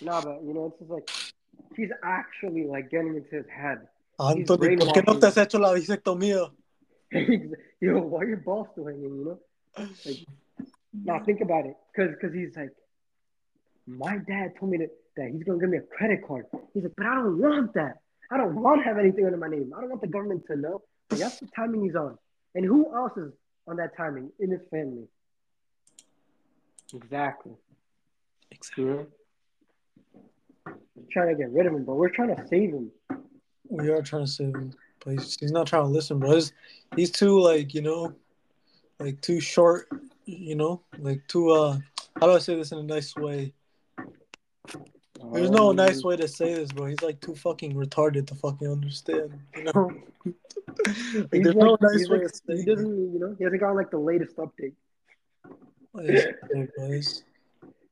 [0.02, 1.10] Nah, but you know, it's just like
[1.76, 3.88] he's actually like getting into his head.
[4.18, 6.52] Anthony, ¿por qué no te has hecho la vasectomía?
[7.80, 9.02] Yo, why are your balls still hanging?
[9.02, 9.38] You know?
[9.78, 10.26] Like,
[10.92, 12.70] now think about it, cause, cause he's like,
[13.86, 16.46] my dad told me that, that he's gonna give me a credit card.
[16.74, 17.98] He's like, but I don't want that.
[18.30, 19.72] I don't want to have anything under my name.
[19.76, 20.82] I don't want the government to know.
[21.08, 22.16] But that's the timing he's on.
[22.54, 23.32] And who else is
[23.66, 25.08] on that timing in his family?
[26.94, 27.52] Exactly.
[28.52, 28.84] Exactly.
[28.84, 29.06] Know?
[31.10, 32.90] Trying to get rid of him, but we're trying to save him.
[33.68, 34.72] We are trying to save him,
[35.04, 36.34] but he's, he's not trying to listen, bro.
[36.34, 36.52] He's,
[36.94, 38.14] he's too like you know,
[39.00, 39.88] like too short,
[40.26, 41.78] you know, like too uh.
[42.20, 43.52] How do I say this in a nice way?
[45.32, 46.86] There's no Um, nice way to say this, bro.
[46.86, 49.90] He's like too fucking retarded to fucking understand, you know.
[50.26, 53.60] like, there's like, no nice way like- to say he doesn't, you know, he hasn't
[53.60, 54.74] got like the latest update.
[55.94, 57.22] It's, it was-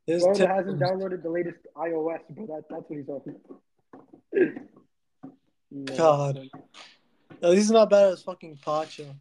[0.07, 2.47] it's Bro, hasn't downloaded the latest iOS, bro.
[2.47, 4.69] That, that's what he's on.
[5.71, 5.97] No.
[5.97, 6.49] God.
[7.43, 9.15] At least he's not bad as fucking Pacha.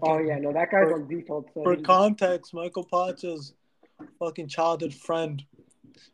[0.00, 1.48] Oh yeah, no, that guy's For- on default.
[1.54, 3.54] So For context, Michael Pacha's
[4.18, 5.44] fucking childhood friend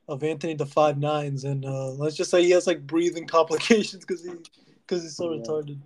[0.08, 4.04] of Anthony the Five Nines, and uh, let's just say he has like breathing complications
[4.04, 4.32] because he
[4.86, 5.40] because he's so Yeah.
[5.42, 5.78] retarded.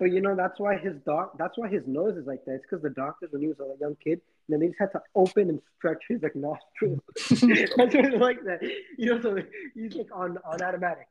[0.00, 1.38] But you know, that's why his doc.
[1.38, 2.54] That's why his nose is like that.
[2.54, 4.90] It's because the doctors, when he was a young kid, you know, they just had
[4.92, 6.98] to open and stretch his like nostrils.
[7.28, 8.58] that's why it's like that.
[8.98, 9.38] You know, so
[9.74, 11.06] he's like on on automatic.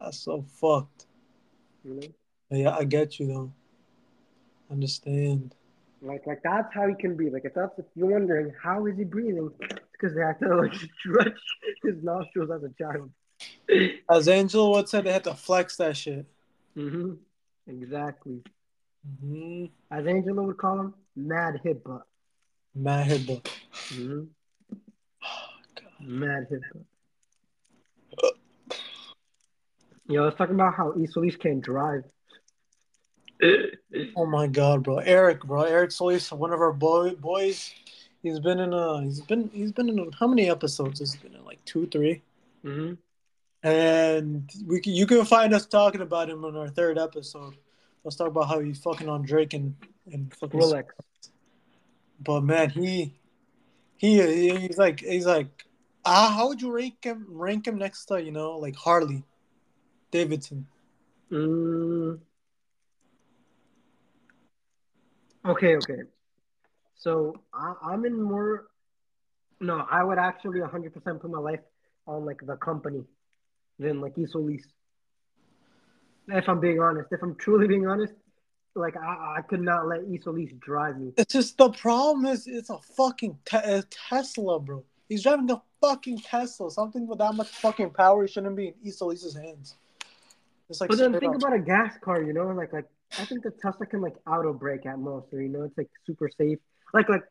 [0.00, 1.06] That's so fucked.
[1.84, 2.08] You know,
[2.50, 3.52] yeah, I get you though.
[4.70, 5.54] Understand.
[6.02, 7.32] like like that's how he can breathe.
[7.32, 9.50] Like if that's if you're wondering how is he breathing,
[9.92, 11.38] because they have to like stretch
[11.82, 13.10] his nostrils as a child.
[14.10, 16.26] As Angela would say, they had to flex that shit.
[16.76, 17.12] Mm-hmm.
[17.66, 18.42] Exactly.
[19.20, 22.02] hmm As Angela would call him, mad hip butt.
[22.74, 23.44] Mad head, but
[23.92, 24.24] Mm-hmm.
[26.20, 26.62] Mad hip.
[30.08, 32.02] Yo, let's talk about how East Solis can't drive.
[34.16, 34.98] Oh my god, bro.
[34.98, 35.62] Eric, bro.
[35.62, 37.72] Eric Solis, one of our boy boys.
[38.22, 39.02] He's been in a.
[39.02, 41.00] he's been he's been in a, how many episodes?
[41.00, 42.22] Has he been in like two, three?
[42.64, 42.94] Mm-hmm.
[43.62, 47.54] And we you can find us talking about him in our third episode.
[48.02, 49.74] Let's talk about how he's fucking on Drake and
[50.12, 50.86] and fucking Rolex.
[52.20, 53.14] But man, he
[53.96, 55.64] he he's like he's like
[56.04, 59.22] ah how would you rank him rank him next to you know like Harley
[60.10, 60.66] Davidson?
[61.30, 62.20] Mm.
[65.46, 66.02] Okay, okay.
[66.96, 68.66] So I, I'm in more.
[69.60, 71.60] No, I would actually 100% put my life
[72.06, 73.04] on like the company
[73.78, 74.62] than like Isolis.
[76.28, 78.14] If I'm being honest, if I'm truly being honest,
[78.74, 81.12] like I, I could not let Isolis drive me.
[81.16, 84.82] It's just the problem is it's a fucking te- a Tesla, bro.
[85.08, 86.70] He's driving a fucking Tesla.
[86.70, 89.76] Something with that much fucking power shouldn't be in Isolisa's hands.
[90.70, 92.86] It's like But then think up- about a gas car, you know, like like
[93.18, 95.90] I think the Tesla can like auto brake at most, or you know, it's like
[96.06, 96.58] super safe.
[96.92, 97.22] Like like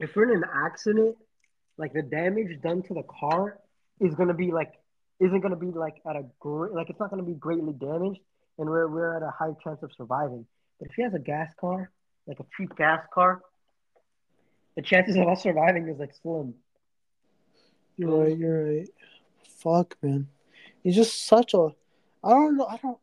[0.00, 1.16] if we're in an accident,
[1.76, 3.58] like the damage done to the car
[4.00, 4.72] is gonna be like
[5.20, 8.20] isn't gonna be like at a great like it's not gonna be greatly damaged,
[8.58, 10.46] and we're we're at a high chance of surviving.
[10.78, 11.90] But if he has a gas car,
[12.26, 13.42] like a cheap gas car,
[14.76, 16.54] the chances of us surviving is like slim.
[17.96, 18.36] You're right.
[18.36, 18.88] You're right.
[19.58, 20.28] Fuck, man.
[20.82, 21.68] He's just such a.
[22.24, 22.66] I don't know.
[22.66, 22.98] I don't.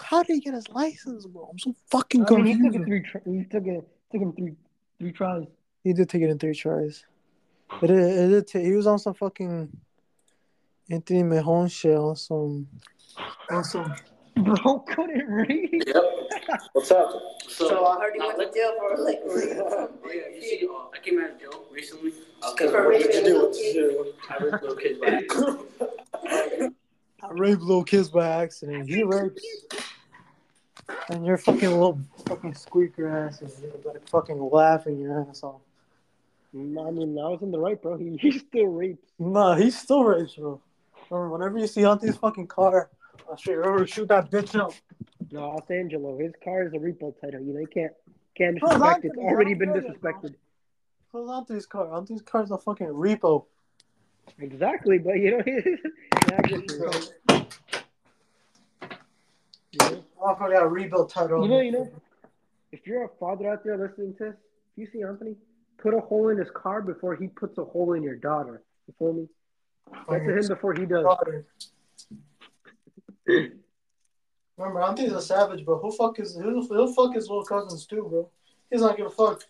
[0.00, 1.48] How did he get his license, bro?
[1.50, 2.74] I'm so fucking I mean, he confused.
[2.74, 3.02] took it three.
[3.02, 4.54] Tr- he took it took him three
[4.98, 5.44] three tries.
[5.84, 7.04] He did take it in three tries.
[7.82, 7.98] It did.
[7.98, 9.68] It did ta- he was on some fucking
[10.90, 12.66] Anthony Mahon shit on some.
[13.50, 13.94] On some.
[14.36, 15.84] Bro couldn't read.
[15.86, 16.02] Yep.
[16.72, 17.10] What's up?
[17.48, 19.20] So, So I heard he uh, went to jail for like.
[20.04, 22.12] Oh yeah, you see, uh, I came out of jail recently.
[22.40, 23.42] Cause what did you do?
[23.42, 24.12] What did you do?
[24.30, 26.76] I raped little kids by accident.
[27.22, 28.88] I raped little kids by accident.
[28.88, 29.42] He rapes.
[31.08, 35.60] And you're fucking little fucking squeaker ass is like fucking laughing your ass off.
[36.54, 37.96] Mm, I mean, I was in the right, bro.
[37.96, 39.08] He, he still rapes.
[39.18, 40.60] Nah, he still rapes, bro.
[41.10, 42.90] Remember, Whenever you see Auntie's fucking car,
[43.28, 44.72] I'll straight over oh, shoot that bitch up.
[45.30, 46.18] No, Los Angelo.
[46.18, 47.40] His car is a repo title.
[47.40, 47.92] You know, you can't
[48.34, 49.08] can't disrespect it.
[49.08, 50.34] It's already been disrespected.
[51.12, 51.92] Who's Auntie's car?
[51.92, 53.44] Auntie's car's a fucking repo.
[54.38, 55.44] Exactly, but you know,
[60.24, 60.54] yeah, I get you.
[60.54, 61.42] You know, got a rebuild title.
[61.42, 61.90] you know, you know.
[62.72, 65.36] If you're a father out there listening to this, if you see Anthony,
[65.78, 68.62] put a hole in his car before he puts a hole in your daughter.
[68.86, 69.28] You feel me?
[70.08, 71.04] To him before he does.
[74.56, 78.06] Remember, Anthony's a savage, but Who fuck is Who'll he'll fuck his little cousins too,
[78.08, 78.30] bro.
[78.70, 79.42] He's not gonna fuck.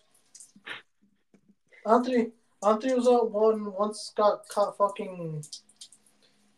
[1.85, 2.31] Anthony,
[2.65, 5.43] Anthony was out one once got caught fucking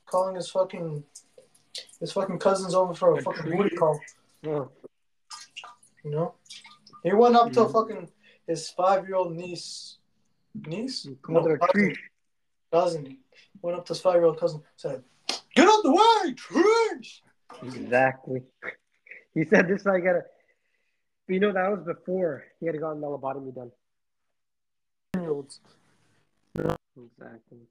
[0.06, 1.04] calling his fucking
[2.06, 3.58] his fucking cousins over for a A fucking treat?
[3.58, 4.00] booty call.
[4.46, 4.70] Oh,
[6.04, 6.36] You know,
[7.02, 7.72] he went up to Mhm.
[7.74, 8.12] fucking
[8.46, 9.98] his five year old niece,
[10.54, 11.98] niece, called her cousin, treat.
[12.72, 13.18] cousin.
[13.64, 15.04] Went up to his five year old cousin, said,
[15.56, 17.22] "Get out the way, Trish."
[17.64, 18.44] Exactly.
[19.34, 19.88] He said this.
[19.88, 20.26] I gotta.
[21.26, 23.72] But you know that was before he had gotten the lobotomy done.
[25.16, 25.60] Year-olds.
[26.56, 27.65] Exactly.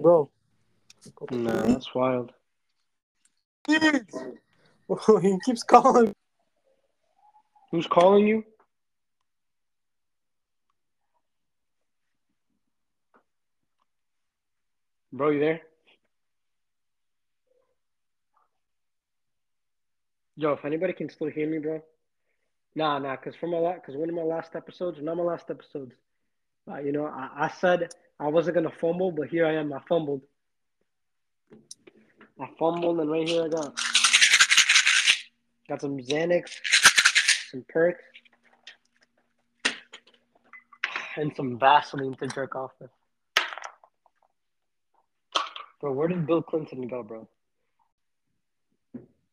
[0.00, 0.30] Bro.
[1.30, 2.32] No, that's wild.
[3.68, 4.08] Dude!
[5.22, 6.14] he keeps calling.
[7.70, 8.44] Who's calling you?
[15.12, 15.60] Bro, you there?
[20.36, 21.82] Yo, if anybody can still hear me, bro.
[22.74, 25.50] Nah, nah, cause from my last, cause one of my last episodes, not my last
[25.50, 25.92] episodes,
[26.70, 29.72] uh, you know, I, I said I wasn't gonna fumble, but here I am.
[29.72, 30.20] I fumbled.
[32.38, 33.80] I fumbled, and right here I got
[35.66, 36.50] got some Xanax,
[37.50, 38.04] some perks,
[41.16, 42.90] and some Vaseline to jerk off with.
[45.80, 47.26] Bro, where did Bill Clinton go, bro?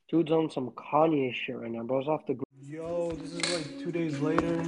[0.10, 2.40] Dude's on some Kanye shit right now, bro's off the.
[2.66, 4.64] Yo, this is like two days later.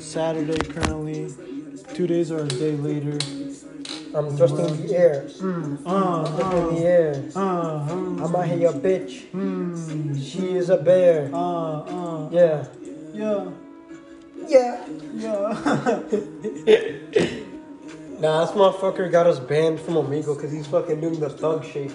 [0.00, 1.28] Saturday currently.
[1.94, 3.18] Two days or a day later.
[4.14, 5.26] I'm just in the air.
[5.86, 7.24] Uh, in the air.
[7.34, 9.24] uh, uh, I'm out here, your bitch.
[9.30, 11.30] hmm, She is a bear.
[11.32, 12.64] uh, uh, Yeah.
[13.12, 13.50] yeah,
[14.48, 14.86] Yeah.
[15.14, 16.00] yeah.
[18.20, 21.90] Nah, this motherfucker got us banned from Omegle because he's fucking doing the thug shake.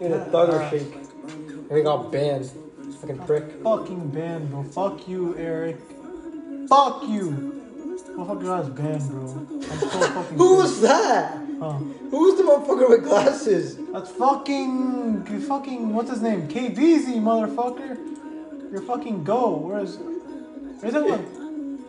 [0.00, 0.92] Doing the thugger shake.
[1.22, 2.50] And we got banned.
[3.00, 3.62] Fucking prick.
[3.62, 4.64] Fucking banned, bro.
[4.64, 5.76] Fuck you, Eric.
[6.68, 7.61] Fuck you.
[8.16, 9.26] Motherfucker got us banned, bro.
[9.26, 10.38] So fucking.
[10.38, 11.34] Who was that?
[11.58, 11.72] Huh.
[11.72, 13.78] Who was the motherfucker with glasses?
[13.92, 15.24] That's fucking.
[15.48, 15.94] Fucking.
[15.94, 16.48] What's his name?
[16.48, 17.98] KBZ, motherfucker.
[18.70, 19.56] You're fucking go.
[19.56, 19.96] Where is.
[19.96, 21.84] Where's that one?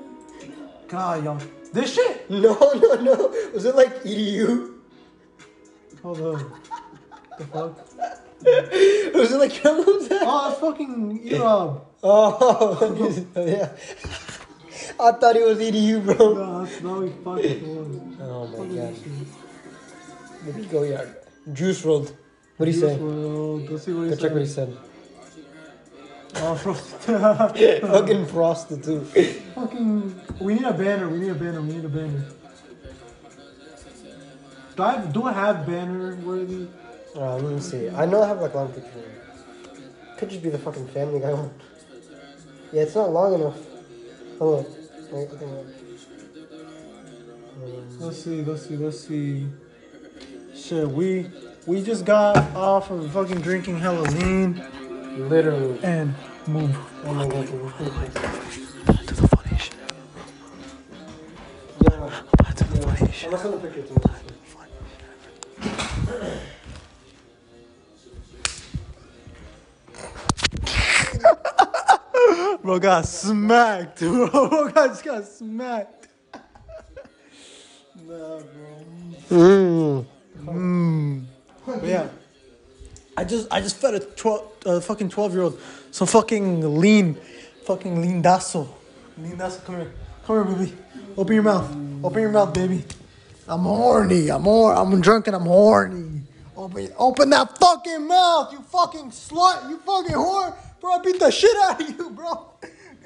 [0.88, 1.39] God, y'all.
[1.74, 2.30] This shit?
[2.30, 3.34] No, no, no.
[3.53, 4.76] Was it like EDU?
[6.03, 6.53] Hold on.
[7.38, 7.78] The fuck?
[9.13, 9.61] Was it like?
[9.65, 11.82] Oh, that's fucking Erob.
[12.03, 13.69] Uh, oh, yeah.
[15.00, 16.34] I thought it was EDU, bro.
[16.34, 18.20] No, that's not what fucking was.
[18.22, 18.96] Oh my god.
[20.46, 21.16] Maybe go yard.
[21.52, 22.16] Juice rolled.
[22.58, 22.98] What do you say?
[22.98, 24.70] Well, let's see what he Go check what he said.
[24.70, 24.78] said.
[26.36, 26.74] Oh, bro.
[27.94, 29.06] Fucking prostitute.
[29.56, 30.22] fucking.
[30.39, 31.10] We need a banner.
[31.10, 31.62] We need a banner.
[31.62, 32.26] We need a banner.
[34.76, 36.68] Do I, do I have banner worthy?
[37.16, 37.89] Uh, let me see.
[37.89, 38.89] I know I have like long picture.
[40.18, 41.52] Could just be the fucking family guy one.
[42.74, 43.56] Yeah, it's not long enough.
[44.39, 44.82] Hold on.
[47.99, 48.41] Let's see.
[48.41, 48.78] Let's see.
[48.78, 49.47] Let's see.
[50.55, 51.30] Shit, we
[51.68, 54.64] we just got off of fucking drinking hella lean
[55.30, 55.80] Literally.
[55.84, 56.16] and
[56.47, 56.76] move.
[57.05, 57.45] Oh my god.
[57.45, 57.53] To
[59.14, 59.76] the funny shit.
[61.84, 62.09] Yeah.
[62.55, 64.24] To the funny I'm not gonna picture too much.
[72.64, 74.30] Bro got smacked, bro.
[74.30, 76.07] Bro got, just got smacked.
[76.34, 76.39] nah,
[78.39, 78.43] bro.
[79.30, 80.05] Mmm.
[80.45, 81.26] Mm.
[81.66, 82.07] But yeah.
[83.18, 85.59] I just I just fed a 12 uh, fucking 12 year old
[85.91, 87.18] some fucking lean
[87.66, 88.68] fucking lean dasso.
[89.18, 89.93] Lean dasso, come here.
[90.26, 90.74] Come here, baby.
[91.18, 91.70] Open your mouth.
[92.03, 92.84] Open your mouth, baby.
[93.47, 94.30] I'm horny.
[94.30, 96.22] I'm hor- I'm drunk and I'm horny.
[96.55, 100.55] Open open that fucking mouth, you fucking slut, you fucking whore.
[100.84, 102.45] Bro, I beat the shit out of you, bro.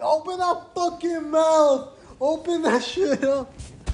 [0.01, 1.89] Open that fucking mouth.
[2.19, 3.53] Open that shit up.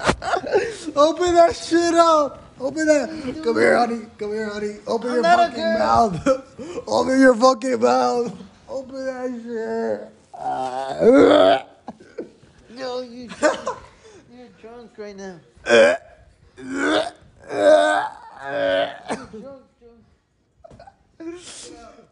[0.96, 2.42] Open that shit up.
[2.58, 3.42] Open that.
[3.44, 4.06] Come here, honey.
[4.16, 4.76] Come here, honey.
[4.86, 6.28] Open your fucking mouth.
[6.86, 8.34] Open your fucking mouth.
[8.70, 11.68] Open that shit.
[12.74, 13.28] No, you.
[14.32, 15.38] You're drunk right now.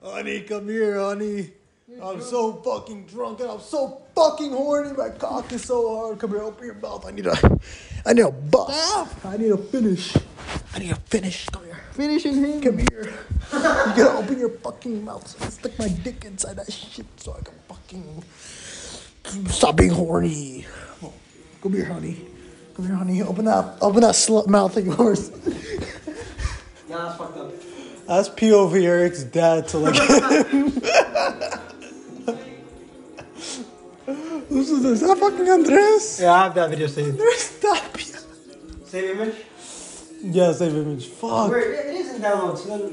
[0.03, 1.51] honey, come here, honey.
[2.01, 4.93] I'm so fucking drunk and I'm so fucking horny.
[4.93, 6.19] My cock is so hard.
[6.19, 7.05] Come here, open your mouth.
[7.07, 7.61] I need a,
[8.07, 9.25] I need a bust.
[9.25, 10.17] I need a finish.
[10.75, 11.47] I need a finish.
[11.47, 11.81] Come here.
[11.93, 12.61] Finishing him.
[12.61, 13.13] Come here.
[13.53, 17.07] you gotta open your fucking mouth so I can stick my dick inside that shit
[17.17, 18.25] so I can fucking
[19.51, 20.67] stop being horny.
[21.03, 21.13] Oh,
[21.63, 22.17] come here, honey.
[22.75, 23.23] Come here, honey.
[23.23, 25.31] Open that, open that slut mouth of yours.
[26.89, 27.53] Nah, that's fucked up.
[28.07, 31.63] That's POV Eric's dad to like.
[34.53, 34.85] Who's this?
[34.85, 36.21] Is that fucking Andres?
[36.21, 37.19] Yeah, I have that video saved.
[37.37, 37.99] Stop.
[38.85, 39.35] Save image?
[40.23, 41.07] Yeah, save image.
[41.07, 41.51] Fuck.
[41.51, 42.93] Where it is in download, so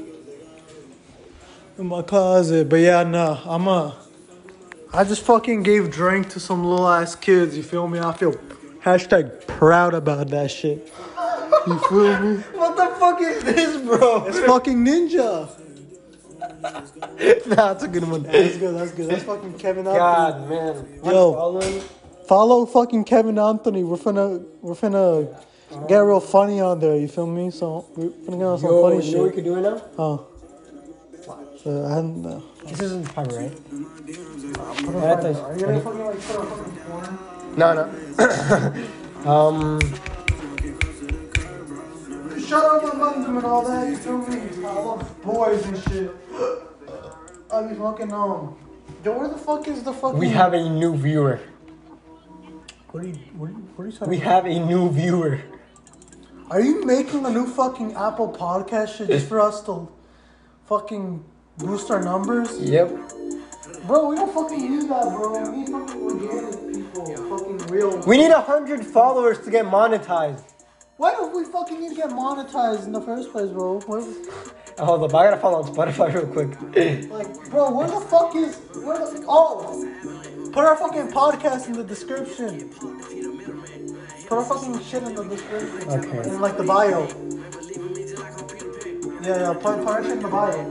[1.76, 2.66] in my closet.
[2.70, 3.94] But yeah, nah, I'm a.
[4.94, 7.54] I just fucking gave drink to some little ass kids.
[7.58, 7.98] You feel me?
[8.00, 8.32] I feel
[8.82, 10.90] hashtag proud about that shit.
[11.66, 12.42] You feel me?
[12.54, 14.24] What the fuck is this, bro?
[14.24, 15.59] It's fucking ninja.
[16.62, 18.22] Nah, it's a good one.
[18.22, 18.74] That's good.
[18.76, 19.10] That's good.
[19.10, 19.98] That's fucking Kevin Anthony.
[19.98, 21.00] God, man.
[21.04, 21.32] Yo.
[21.32, 21.80] Following?
[22.28, 23.82] Follow fucking Kevin Anthony.
[23.84, 25.26] We're finna we're finna
[25.88, 26.96] get real funny on there.
[26.96, 27.50] You feel me?
[27.50, 29.34] So we're finna get on some Yo, funny you know what we shit.
[29.36, 29.82] could do it now?
[29.98, 30.26] Oh.
[31.62, 32.24] So I hadn't.
[32.24, 33.52] Uh, This isn't private, right?
[35.36, 37.18] are you gonna fucking like put a fucking porn?
[37.56, 39.30] No, no.
[39.30, 39.78] um,
[42.50, 43.88] Shut up among them and all that.
[43.88, 44.66] You feel me?
[44.66, 46.10] I love boys and shit.
[47.52, 48.56] I be fucking um.
[49.04, 50.18] Yo, where the fuck is the fucking?
[50.18, 51.38] we have a new viewer.
[52.90, 53.14] What are you?
[53.36, 54.32] What are you, what are you talking We about?
[54.32, 55.40] have a new viewer.
[56.50, 59.88] Are you making a new fucking Apple podcast shit just for us to
[60.66, 61.24] fucking
[61.56, 62.58] boost our numbers?
[62.58, 62.88] Yep.
[63.86, 65.52] Bro, we don't fucking use that, bro.
[65.52, 67.38] We need fucking organic people.
[67.38, 68.02] Fucking real.
[68.08, 70.49] We need a hundred followers to get monetized.
[71.00, 73.80] Why don't we fucking need to get monetized in the first place, bro?
[73.86, 74.02] Where,
[74.84, 76.50] Hold up, I gotta follow on Spotify real quick.
[77.10, 78.58] like, bro, where the fuck is.
[78.84, 80.50] Where the, oh!
[80.52, 82.68] Put our fucking podcast in the description.
[84.28, 85.88] Put our fucking shit in the description.
[85.88, 86.28] Okay.
[86.28, 87.08] In like the bio.
[89.22, 90.70] Yeah, yeah, put, put our shit in the bio.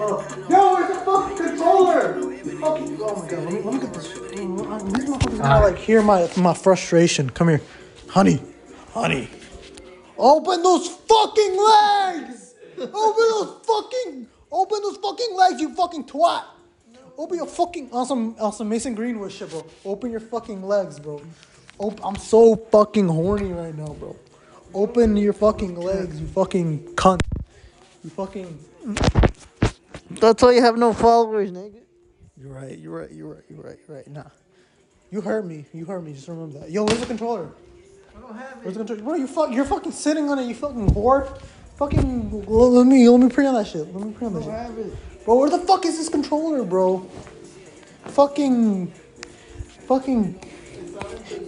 [0.00, 0.46] Oh.
[0.50, 2.14] Yo, where's the fucking controller?
[2.58, 4.10] Fucking, oh my god, let me, let me get this.
[4.10, 4.30] shit.
[4.30, 5.60] These motherfuckers gotta ah.
[5.60, 7.30] like hear my, my frustration.
[7.30, 7.60] Come here.
[8.08, 8.42] Honey.
[8.94, 9.30] Honey.
[10.20, 12.54] Open those fucking legs!
[12.78, 16.44] Open those fucking, open those fucking legs, you fucking twat!
[17.16, 19.66] Open your fucking on some on some Mason Greenwood shit, bro.
[19.84, 21.22] Open your fucking legs, bro.
[22.04, 24.14] I'm so fucking horny right now, bro.
[24.74, 27.20] Open your fucking legs, you fucking cunt.
[28.04, 28.58] You fucking.
[30.10, 31.80] That's why you have no followers, nigga.
[32.36, 32.78] You're right.
[32.78, 33.10] You're right.
[33.12, 33.44] You're right.
[33.48, 33.78] You're right.
[33.86, 34.08] You're right.
[34.08, 34.24] Nah.
[35.10, 35.66] You heard me.
[35.72, 36.12] You heard me.
[36.14, 36.70] Just remember that.
[36.70, 37.50] Yo, where's the controller?
[38.20, 39.02] I don't have Where's the controller?
[39.02, 39.50] Bro, you fuck.
[39.52, 40.46] You're fucking sitting on it.
[40.46, 41.40] You fucking whore.
[41.76, 42.44] Fucking.
[42.48, 43.08] l- Let me.
[43.08, 43.92] Let me pre on that shit.
[43.94, 44.50] Let me pre on that I shit.
[44.52, 45.24] don't have it.
[45.24, 46.98] Bro, where the fuck is this controller, bro?
[48.06, 48.88] Fucking.
[49.88, 50.40] Fucking.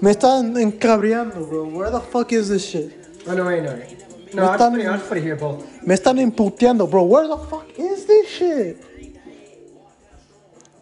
[0.00, 1.64] Me están encabreando, bro.
[1.64, 2.92] Where the fuck is this shit?
[3.26, 3.74] Oh, no, wait, no.
[3.74, 4.34] wait.
[4.34, 5.62] No, I'll just, put it, I'll just put it here, Paul.
[5.84, 7.02] Me están emputeando, bro.
[7.04, 8.82] Where the fuck is this shit?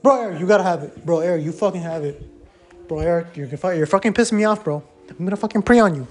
[0.03, 1.05] Bro, Eric, you gotta have it.
[1.05, 2.23] Bro, Eric, you fucking have it.
[2.89, 4.83] Bro, Eric, you're, gonna- you're fucking pissing me off, bro.
[5.11, 6.07] I'm gonna fucking pre on you.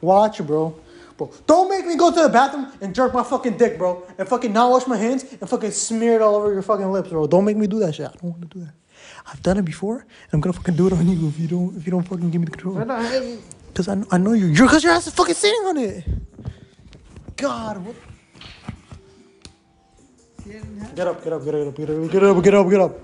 [0.00, 0.78] Watch bro.
[1.16, 4.02] Bro, don't make me go to the bathroom and jerk my fucking dick, bro.
[4.16, 7.10] And fucking not wash my hands and fucking smear it all over your fucking lips,
[7.10, 7.26] bro.
[7.26, 8.06] Don't make me do that shit.
[8.08, 8.72] I don't wanna do that.
[9.26, 11.76] I've done it before, and I'm gonna fucking do it on you if you don't
[11.76, 12.74] if you don't fucking give me the control.
[12.76, 13.40] don't have it.
[13.74, 14.46] Cause I, I know you.
[14.46, 16.04] You're cause your ass is fucking sitting on it.
[17.36, 17.94] God, what?
[20.96, 22.98] Get up, get up, get up, get up, get up, get up, get up.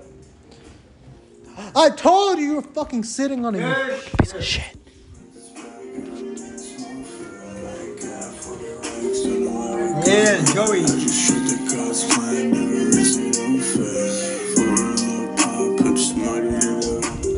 [1.75, 4.17] I told you you were fucking sitting on it.
[4.19, 4.75] Piece of shit.
[10.05, 10.85] Yeah, Joey.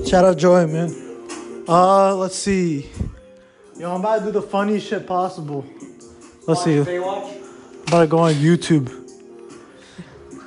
[0.05, 0.93] Shout out Joy, man.
[1.67, 2.89] Uh, let's see.
[3.77, 5.65] Yo, I'm about to do the funniest shit possible.
[6.47, 6.79] Let's see.
[6.79, 7.03] I'm
[7.87, 8.87] about to go on YouTube.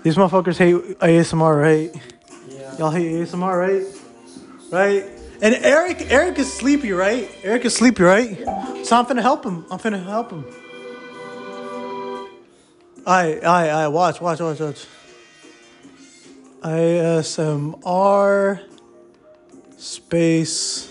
[0.03, 1.95] These motherfuckers hate ASMR, right?
[2.49, 2.77] Yeah.
[2.79, 3.87] Y'all hate ASMR, right?
[4.70, 5.05] Right?
[5.41, 7.31] And Eric, Eric is sleepy, right?
[7.43, 8.37] Eric is sleepy, right?
[8.85, 9.64] So I'm finna help him.
[9.70, 10.45] I'm finna help him.
[13.07, 14.87] I, I, I, watch, watch, watch, watch.
[16.63, 18.61] ASMR
[19.77, 20.89] space.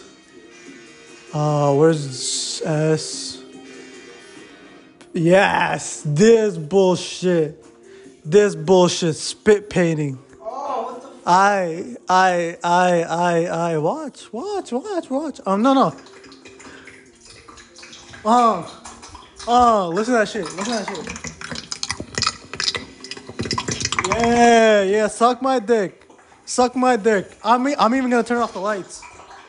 [1.33, 3.41] Uh, where's S?
[5.13, 7.65] Yes, this bullshit.
[8.25, 10.19] This bullshit spit painting.
[11.25, 15.39] I, I, I, I, I, watch, watch, watch, watch.
[15.45, 15.95] Um, no, no.
[18.25, 18.83] Oh,
[19.47, 20.43] oh, listen to that shit.
[20.43, 21.31] Listen to that shit.
[24.07, 26.09] Yeah, yeah, suck my dick.
[26.45, 27.31] Suck my dick.
[27.43, 29.01] I'm, e- I'm even gonna turn off the lights.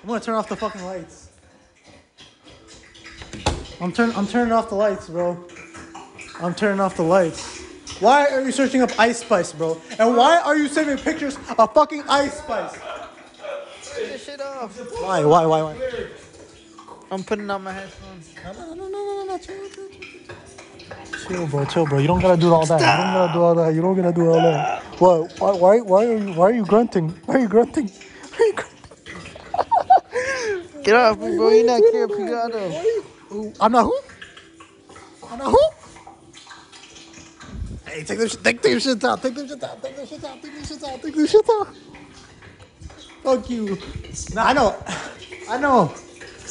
[0.03, 1.31] I'm gonna turn off the fucking lights.
[3.81, 5.43] I'm turn, I'm turning off the lights, bro.
[6.41, 7.61] I'm turning off the lights.
[8.01, 9.81] Why are you searching up Ice Spice, bro?
[9.99, 12.75] And why are you saving pictures of fucking Ice Spice?
[12.75, 14.77] Turn this shit off.
[15.01, 16.07] Why, why, why, why?
[17.11, 18.35] I'm putting on my headphones.
[18.45, 19.82] No, no, no, no, no, no, chill.
[21.33, 21.99] Chill, bro, chill, bro.
[21.99, 22.81] You don't gotta do all that.
[22.81, 23.75] You don't gotta do all that.
[23.75, 24.85] You don't gotta do all that.
[25.01, 25.33] What?
[25.41, 25.53] Why?
[25.53, 25.81] Why?
[25.81, 26.35] Why are you?
[26.35, 27.11] Why are you grunting?
[27.27, 27.89] Why are you grunting?
[27.89, 28.73] Why are you grunting?
[30.85, 31.51] Get off me, bro.
[31.51, 32.79] You're not Kira Pigado.
[33.31, 33.53] Who?
[33.61, 34.01] I'm not who?
[35.31, 35.61] I'm not who?
[37.87, 39.23] Hey, take them, shit- take them shit out.
[39.23, 39.83] Take them shit out.
[39.83, 40.43] Take them shit out.
[40.43, 41.03] Take them shit out.
[41.03, 41.69] Take them shit out.
[43.23, 43.79] Fuck you.
[44.35, 44.77] Nah, I know.
[45.49, 45.95] I know.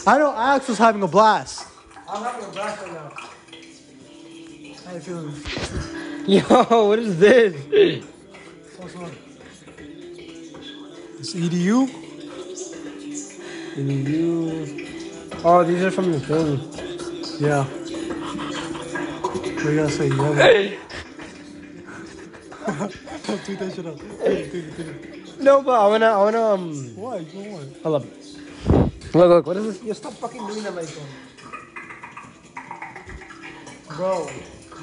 [0.07, 0.33] I know.
[0.35, 1.67] Alex was having a blast.
[2.07, 3.13] I'm having a blast right now.
[4.85, 5.33] How you feeling?
[6.27, 7.53] Yo, what is this?
[8.77, 9.11] What's on?
[11.19, 11.89] It's E EDU.
[15.43, 16.59] Oh, these are from the film.
[17.39, 17.63] Yeah.
[19.23, 20.07] What are you gonna say?
[20.09, 20.77] Yeah.
[23.27, 23.97] Don't tweet that shit out.
[23.99, 25.39] Tweet tweet tweet.
[25.39, 27.17] No, but I wanna, I wanna, um, Why?
[27.17, 27.81] You want it.
[27.81, 28.05] hold up.
[29.13, 29.83] Look, look, what is this?
[29.83, 31.07] Yo, stop fucking doing that, my phone.
[33.97, 34.29] Bro,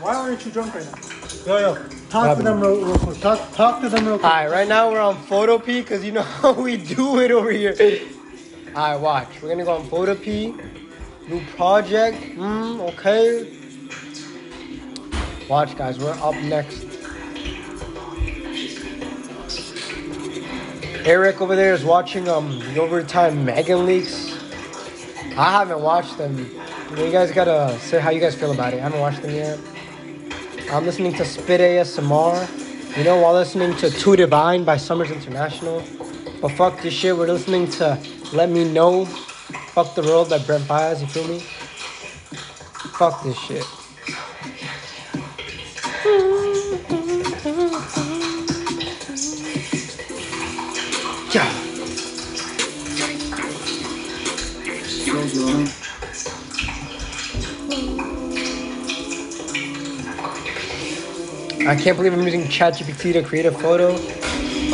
[0.01, 0.99] why aren't you drunk right now?
[1.47, 1.89] Yo, yo.
[2.11, 3.19] Talk to them real, real quick.
[3.21, 4.31] Talk, talk to them real quick.
[4.31, 7.75] Alright, right now we're on Photopea because you know how we do it over here.
[8.75, 9.29] Alright, watch.
[9.43, 10.57] We're gonna go on Photopea.
[11.29, 12.17] New project.
[12.37, 13.55] Mm, okay.
[15.49, 15.99] Watch, guys.
[15.99, 16.87] We're up next.
[21.05, 24.35] Eric over there is watching um the overtime Megan leaks.
[25.37, 26.37] I haven't watched them.
[26.97, 28.79] You guys gotta say how you guys feel about it.
[28.79, 29.59] I haven't watched them yet.
[30.71, 32.97] I'm listening to Spit ASMR.
[32.99, 35.83] You know, while listening to Too Divine by Summers International.
[36.43, 37.99] But fuck this shit, we're listening to
[38.35, 39.07] Let Me Know.
[39.07, 41.41] Fuck the World by Brent Faiyaz, you feel me?
[42.99, 43.65] Fuck this shit.
[61.69, 63.95] I can't believe I'm using ChatGPT to create a photo.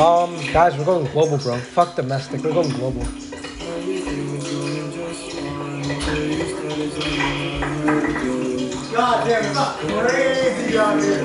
[0.00, 1.58] Um, guys, we're going global, bro.
[1.58, 2.44] Fuck domestic.
[2.44, 3.02] We're going global.
[8.92, 11.24] God damn, it's crazy out here.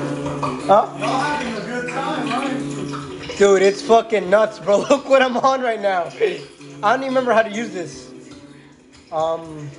[0.66, 0.88] Huh?
[0.98, 3.38] Y'all having a good time, right?
[3.38, 4.78] Dude, it's fucking nuts, bro.
[4.90, 6.06] Look what I'm on right now.
[6.06, 6.40] I
[6.82, 8.10] don't even remember how to use this.
[9.12, 9.70] Um.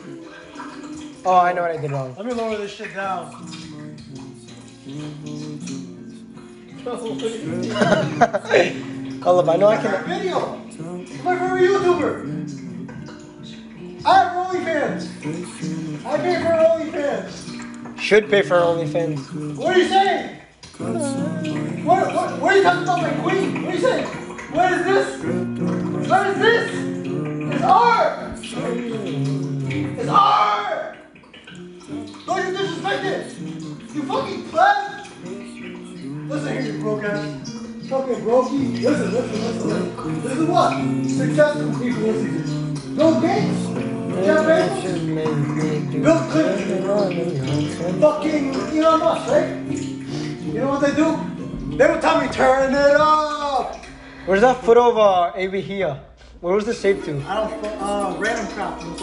[1.25, 2.15] Oh, I know what I did wrong.
[2.15, 3.45] Let me lower this shit down.
[6.85, 6.97] Up,
[9.47, 10.03] I know I can.
[10.05, 10.57] Video.
[11.23, 12.11] My favorite YouTuber.
[14.03, 15.01] I have OnlyFans.
[16.03, 17.99] I pay for OnlyFans.
[17.99, 19.55] Should pay for OnlyFans.
[19.57, 20.37] What are you saying?
[21.85, 23.61] What, what, what are you talking about, my queen?
[23.61, 24.05] What are you saying?
[24.51, 25.23] What is this?
[26.09, 26.71] What is this?
[27.53, 28.39] It's art!
[28.39, 30.97] It's art!
[32.25, 33.37] Don't you disrespect it!
[33.93, 35.00] You fucking pleb!
[36.31, 37.51] Listen here, you broke ass.
[37.89, 38.81] Fucking brokey.
[38.81, 40.21] Listen, listen, listen, listen.
[40.21, 40.71] This is what
[41.09, 42.95] successful people listen to.
[42.95, 43.61] Bill Gates.
[44.25, 46.01] Jeff Bezos.
[46.01, 47.99] Bill Clinton.
[47.99, 49.49] Fucking Elon Musk, right?
[50.45, 51.75] You know what they do?
[51.75, 53.75] They would tell me, turn it up!
[54.25, 55.99] Where's that photo of uh, AB here?
[56.39, 57.21] Where was this saved to?
[57.27, 58.79] I don't, uh, random crap.
[58.79, 58.97] Hmm.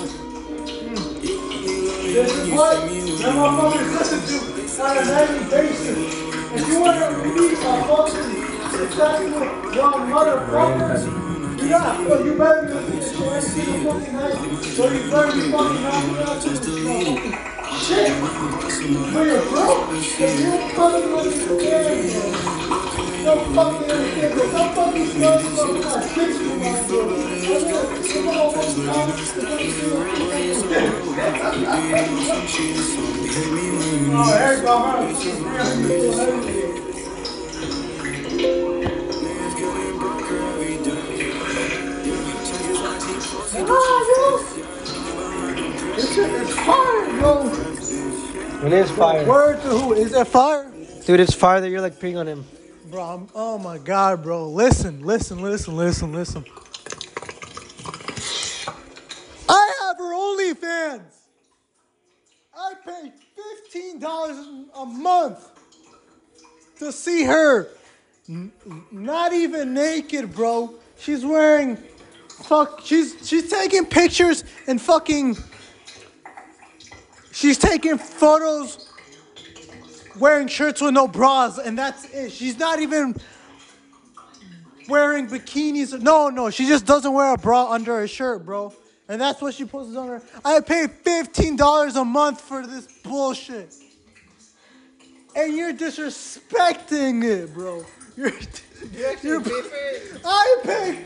[2.11, 6.28] This is what the motherfuckers listen to on a nightly basis.
[6.51, 8.33] If you want to be a fucking
[8.73, 9.45] successful
[9.75, 10.97] young motherfucker,
[11.61, 14.33] you got, you better be to shit every single fucking night.
[14.65, 16.49] So you better be fucking knocking out to
[17.77, 18.09] shit.
[19.13, 22.33] When you're broke, if you fucking understand,
[23.25, 26.97] don't fucking understand, but some fucking smart fucking got dicks you want to do.
[27.05, 29.89] I'm gonna come on, fucking comments, to fucking do
[34.79, 36.69] it.
[43.53, 44.39] There you go,
[45.97, 48.67] This shit is fire, yo.
[48.67, 49.27] It is fire.
[49.27, 49.93] Word to who?
[49.95, 50.71] Is it fire?
[51.07, 52.45] Dude, it's fire that you're like peeing on him.
[52.91, 54.49] Bro, I'm, oh my god, bro.
[54.49, 56.45] Listen, listen, listen, listen, listen.
[59.49, 61.15] I have her OnlyFans.
[62.55, 63.13] I pay
[63.75, 65.49] $15 a month
[66.79, 67.69] to see her.
[68.91, 70.75] Not even naked, bro.
[70.99, 71.79] She's wearing
[72.29, 75.37] fuck she's she's taking pictures and fucking
[77.33, 78.89] she's taking photos
[80.19, 82.33] wearing shirts with no bras, and that's it.
[82.33, 83.15] She's not even
[84.89, 86.01] wearing bikinis.
[86.01, 88.73] No, no, she just doesn't wear a bra under her shirt, bro.
[89.09, 90.23] And that's what she posts on her.
[90.45, 93.75] I pay $15 a month for this bullshit.
[95.35, 97.85] And you're disrespecting it, bro.
[98.17, 98.33] You're,
[99.23, 99.41] you're,
[100.25, 101.05] I pay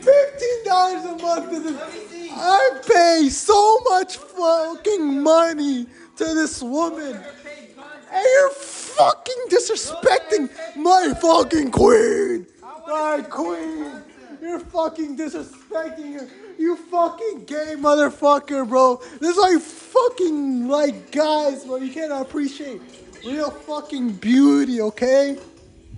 [0.65, 2.29] $15 a month to this.
[2.31, 5.85] I pay so much fucking money
[6.17, 7.15] to this woman.
[7.15, 12.47] And you're fucking disrespecting my fucking queen.
[12.87, 14.03] My queen.
[14.43, 16.27] You're fucking disrespecting her.
[16.59, 19.01] You fucking gay motherfucker, bro.
[19.21, 21.77] This is you fucking like guys, bro.
[21.77, 22.81] You can't appreciate
[23.25, 25.37] real fucking beauty, okay?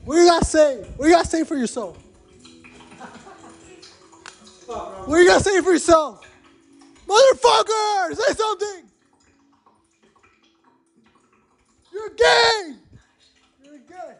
[0.03, 0.83] What you gotta say?
[0.95, 1.97] What you gotta say for yourself?
[4.67, 6.23] What you gotta say for yourself?
[7.07, 8.15] Motherfucker!
[8.15, 8.83] Say something!
[11.91, 12.75] You're gay!
[13.63, 14.15] You're gay.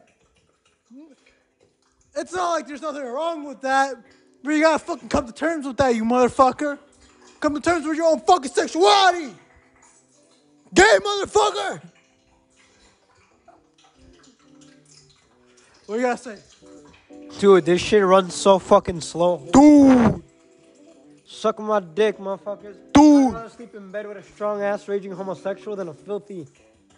[2.16, 3.96] It's not like there's nothing wrong with that,
[4.44, 6.80] but you gotta fucking come to terms with that, you motherfucker.
[7.40, 9.34] Come to terms with your own fucking sexuality.
[10.74, 11.82] Gay motherfucker!
[15.86, 16.38] What you gotta say?
[17.40, 19.48] Dude, this shit runs so fucking slow.
[19.52, 20.24] Dude!
[21.26, 22.76] Suck my dick, motherfuckers.
[22.94, 23.28] Dude!
[23.28, 26.48] I'd rather sleep in bed with a strong ass raging homosexual than a filthy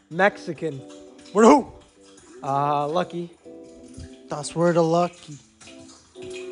[0.09, 0.77] Mexican.
[1.33, 1.71] Where who?
[2.43, 3.31] Uh, lucky.
[4.29, 5.37] That's where the lucky.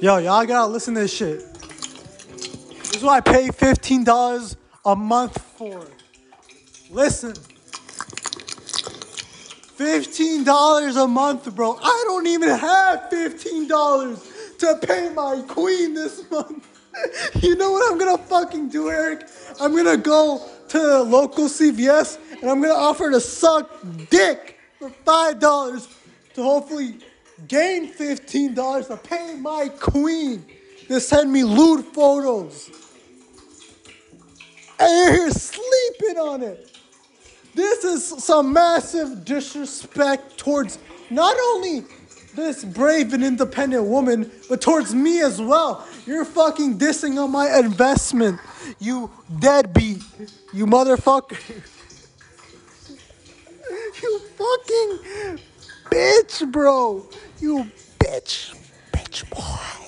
[0.01, 1.39] Yo, y'all gotta listen to this shit.
[1.53, 4.55] This is what I pay $15
[4.85, 5.85] a month for.
[6.89, 7.33] Listen.
[9.77, 11.77] $15 a month, bro.
[11.81, 16.65] I don't even have $15 to pay my queen this month.
[17.41, 19.27] you know what I'm gonna fucking do, Eric?
[19.59, 23.69] I'm gonna go to the local CVS and I'm gonna offer to suck
[24.09, 25.87] dick for $5
[26.35, 26.99] to hopefully
[27.47, 30.45] gain $15 to pay my queen
[30.87, 32.69] to send me lewd photos.
[34.79, 36.71] And you're here sleeping on it.
[37.53, 40.77] This is some massive disrespect towards
[41.09, 41.85] not only
[42.35, 45.87] this brave and independent woman, but towards me as well.
[46.05, 48.39] You're fucking dissing on my investment,
[48.79, 49.09] you
[49.39, 50.03] deadbeat,
[50.53, 51.37] you motherfucker.
[54.01, 55.39] You fucking
[55.89, 57.07] bitch, bro.
[57.39, 57.69] You
[57.99, 58.55] bitch,
[58.91, 59.85] bitch boy.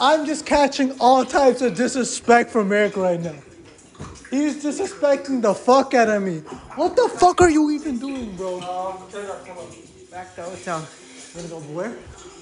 [0.00, 3.34] I'm just catching all types of disrespect from Eric right now.
[4.30, 6.38] He's disrespecting the fuck out of me.
[6.76, 8.60] What the fuck are you even doing, bro?
[10.10, 10.86] Back to O-Town.
[11.34, 11.96] Gonna go where?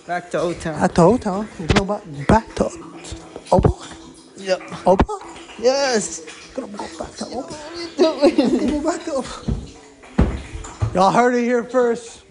[0.07, 0.75] Back to O-Town.
[0.83, 1.47] At the hotel.
[1.59, 3.87] We're going back, back to oh Opa.
[4.39, 4.61] Yep.
[4.87, 5.38] Oh Opa.
[5.61, 6.21] Yes.
[6.55, 7.51] Gonna go back to Opa.
[7.51, 8.83] What are you doing?
[8.83, 10.95] Go back to Opa.
[10.95, 12.23] Y'all heard it here first.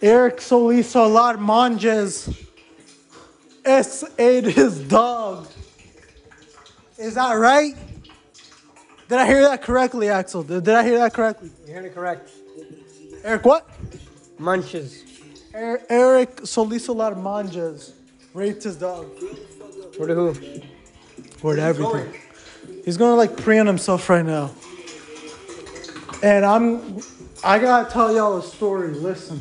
[0.00, 2.34] Eric Solis Solar Monges
[3.64, 5.46] S ate his dog.
[6.98, 7.74] Is that right?
[9.08, 10.42] Did I hear that correctly, Axel?
[10.42, 11.50] Did, did I hear that correctly?
[11.66, 12.30] You heard it correct.
[13.24, 13.68] Eric, what?
[14.38, 15.04] Munches.
[15.54, 17.92] Er- Eric Solisolar Manjas
[18.34, 19.06] raped his dog.
[19.18, 20.34] To who?
[21.42, 22.14] Word everything.
[22.84, 24.50] He's gonna like prey on himself right now.
[26.22, 27.00] And I'm
[27.42, 28.88] I gotta tell y'all a story.
[28.90, 29.40] Listen.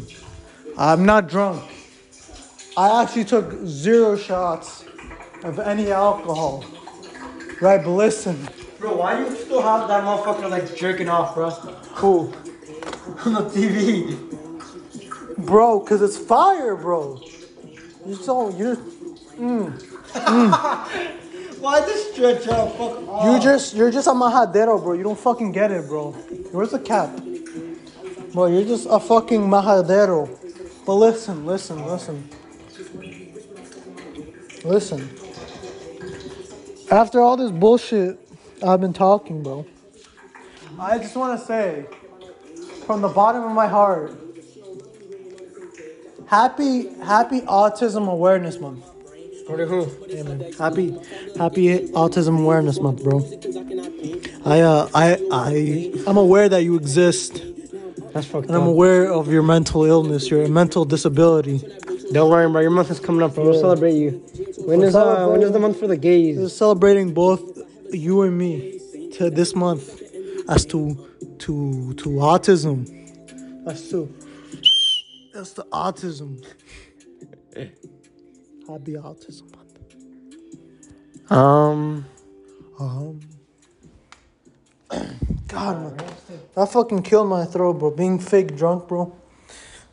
[0.78, 1.64] I'm not drunk.
[2.76, 4.86] I actually took zero shots
[5.44, 6.66] of any alcohol.
[7.60, 8.50] Right, but listen.
[8.80, 11.52] Bro, why do you still have that motherfucker like jerking off, bro?
[11.52, 12.20] Who?
[13.26, 14.18] On the TV.
[15.38, 17.22] Bro, cause it's fire, bro.
[18.08, 18.76] You so you
[19.38, 19.72] mm,
[20.14, 21.18] mm.
[21.62, 22.76] Why this stretch out?
[22.76, 23.26] Fuck off.
[23.26, 24.94] You just you're just a majadero, bro.
[24.94, 26.12] You don't fucking get it, bro.
[26.52, 27.16] Where's the cap?
[28.34, 30.28] Bro, you're just a fucking majadero.
[30.86, 32.30] But listen, listen, listen.
[34.64, 35.10] Listen.
[36.90, 38.18] After all this bullshit
[38.64, 39.66] I've been talking, bro.
[40.80, 41.86] I just want to say
[42.86, 44.14] from the bottom of my heart
[46.28, 48.91] happy happy autism awareness month.
[49.52, 50.08] Where to who?
[50.08, 50.54] Yeah, man.
[50.54, 50.92] Happy,
[51.38, 53.20] happy Autism Awareness Month, bro.
[54.46, 57.44] I, uh, I, I, I'm aware that you exist,
[58.14, 61.58] That's fucked and I'm aware of your mental illness, your mental disability.
[62.14, 62.62] Don't worry, bro.
[62.62, 63.44] Your month is coming up, bro.
[63.44, 64.24] We'll celebrate you.
[64.60, 65.28] When is uh?
[65.28, 66.38] When is the month for the gays?
[66.38, 66.56] We're gays?
[66.56, 67.42] celebrating both
[67.92, 68.80] you and me
[69.16, 70.02] to this month
[70.48, 70.96] as to,
[71.40, 72.88] to, to autism.
[73.66, 74.16] That's to,
[75.34, 76.42] that's the autism.
[78.72, 81.30] Happy Autism Month.
[81.30, 82.06] Um.
[82.80, 83.20] Um.
[85.48, 85.98] God, man.
[86.56, 87.92] That fucking killed my throat, bro.
[87.92, 89.14] Being fake drunk, bro.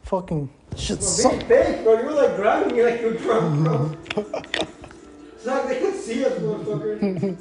[0.02, 1.42] Fucking shit suck.
[1.42, 1.98] fake, bro.
[1.98, 3.96] You were like grabbing me like you were drunk, bro.
[5.34, 7.36] it's like they can see us, motherfucker.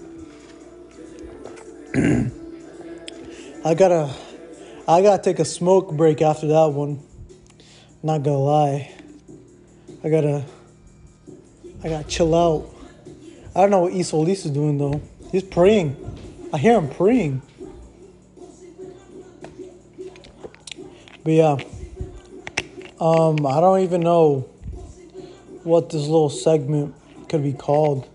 [3.63, 4.11] I gotta,
[4.87, 7.03] I gotta take a smoke break after that one.
[8.01, 8.91] Not gonna lie.
[10.03, 10.45] I gotta,
[11.83, 12.73] I gotta chill out.
[13.55, 15.01] I don't know what Isolis is doing though.
[15.31, 15.95] He's praying.
[16.53, 17.41] I hear him praying.
[21.23, 21.57] But yeah.
[22.99, 24.47] Um, I don't even know
[25.63, 26.95] what this little segment
[27.29, 28.07] could be called.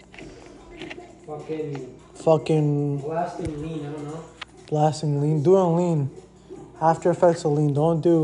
[1.27, 3.87] Fucking Fucking blasting lean.
[3.87, 4.25] I don't know.
[4.69, 5.43] blasting lean.
[5.43, 6.11] Doing lean.
[6.81, 7.75] After effects of lean.
[7.75, 8.21] Don't do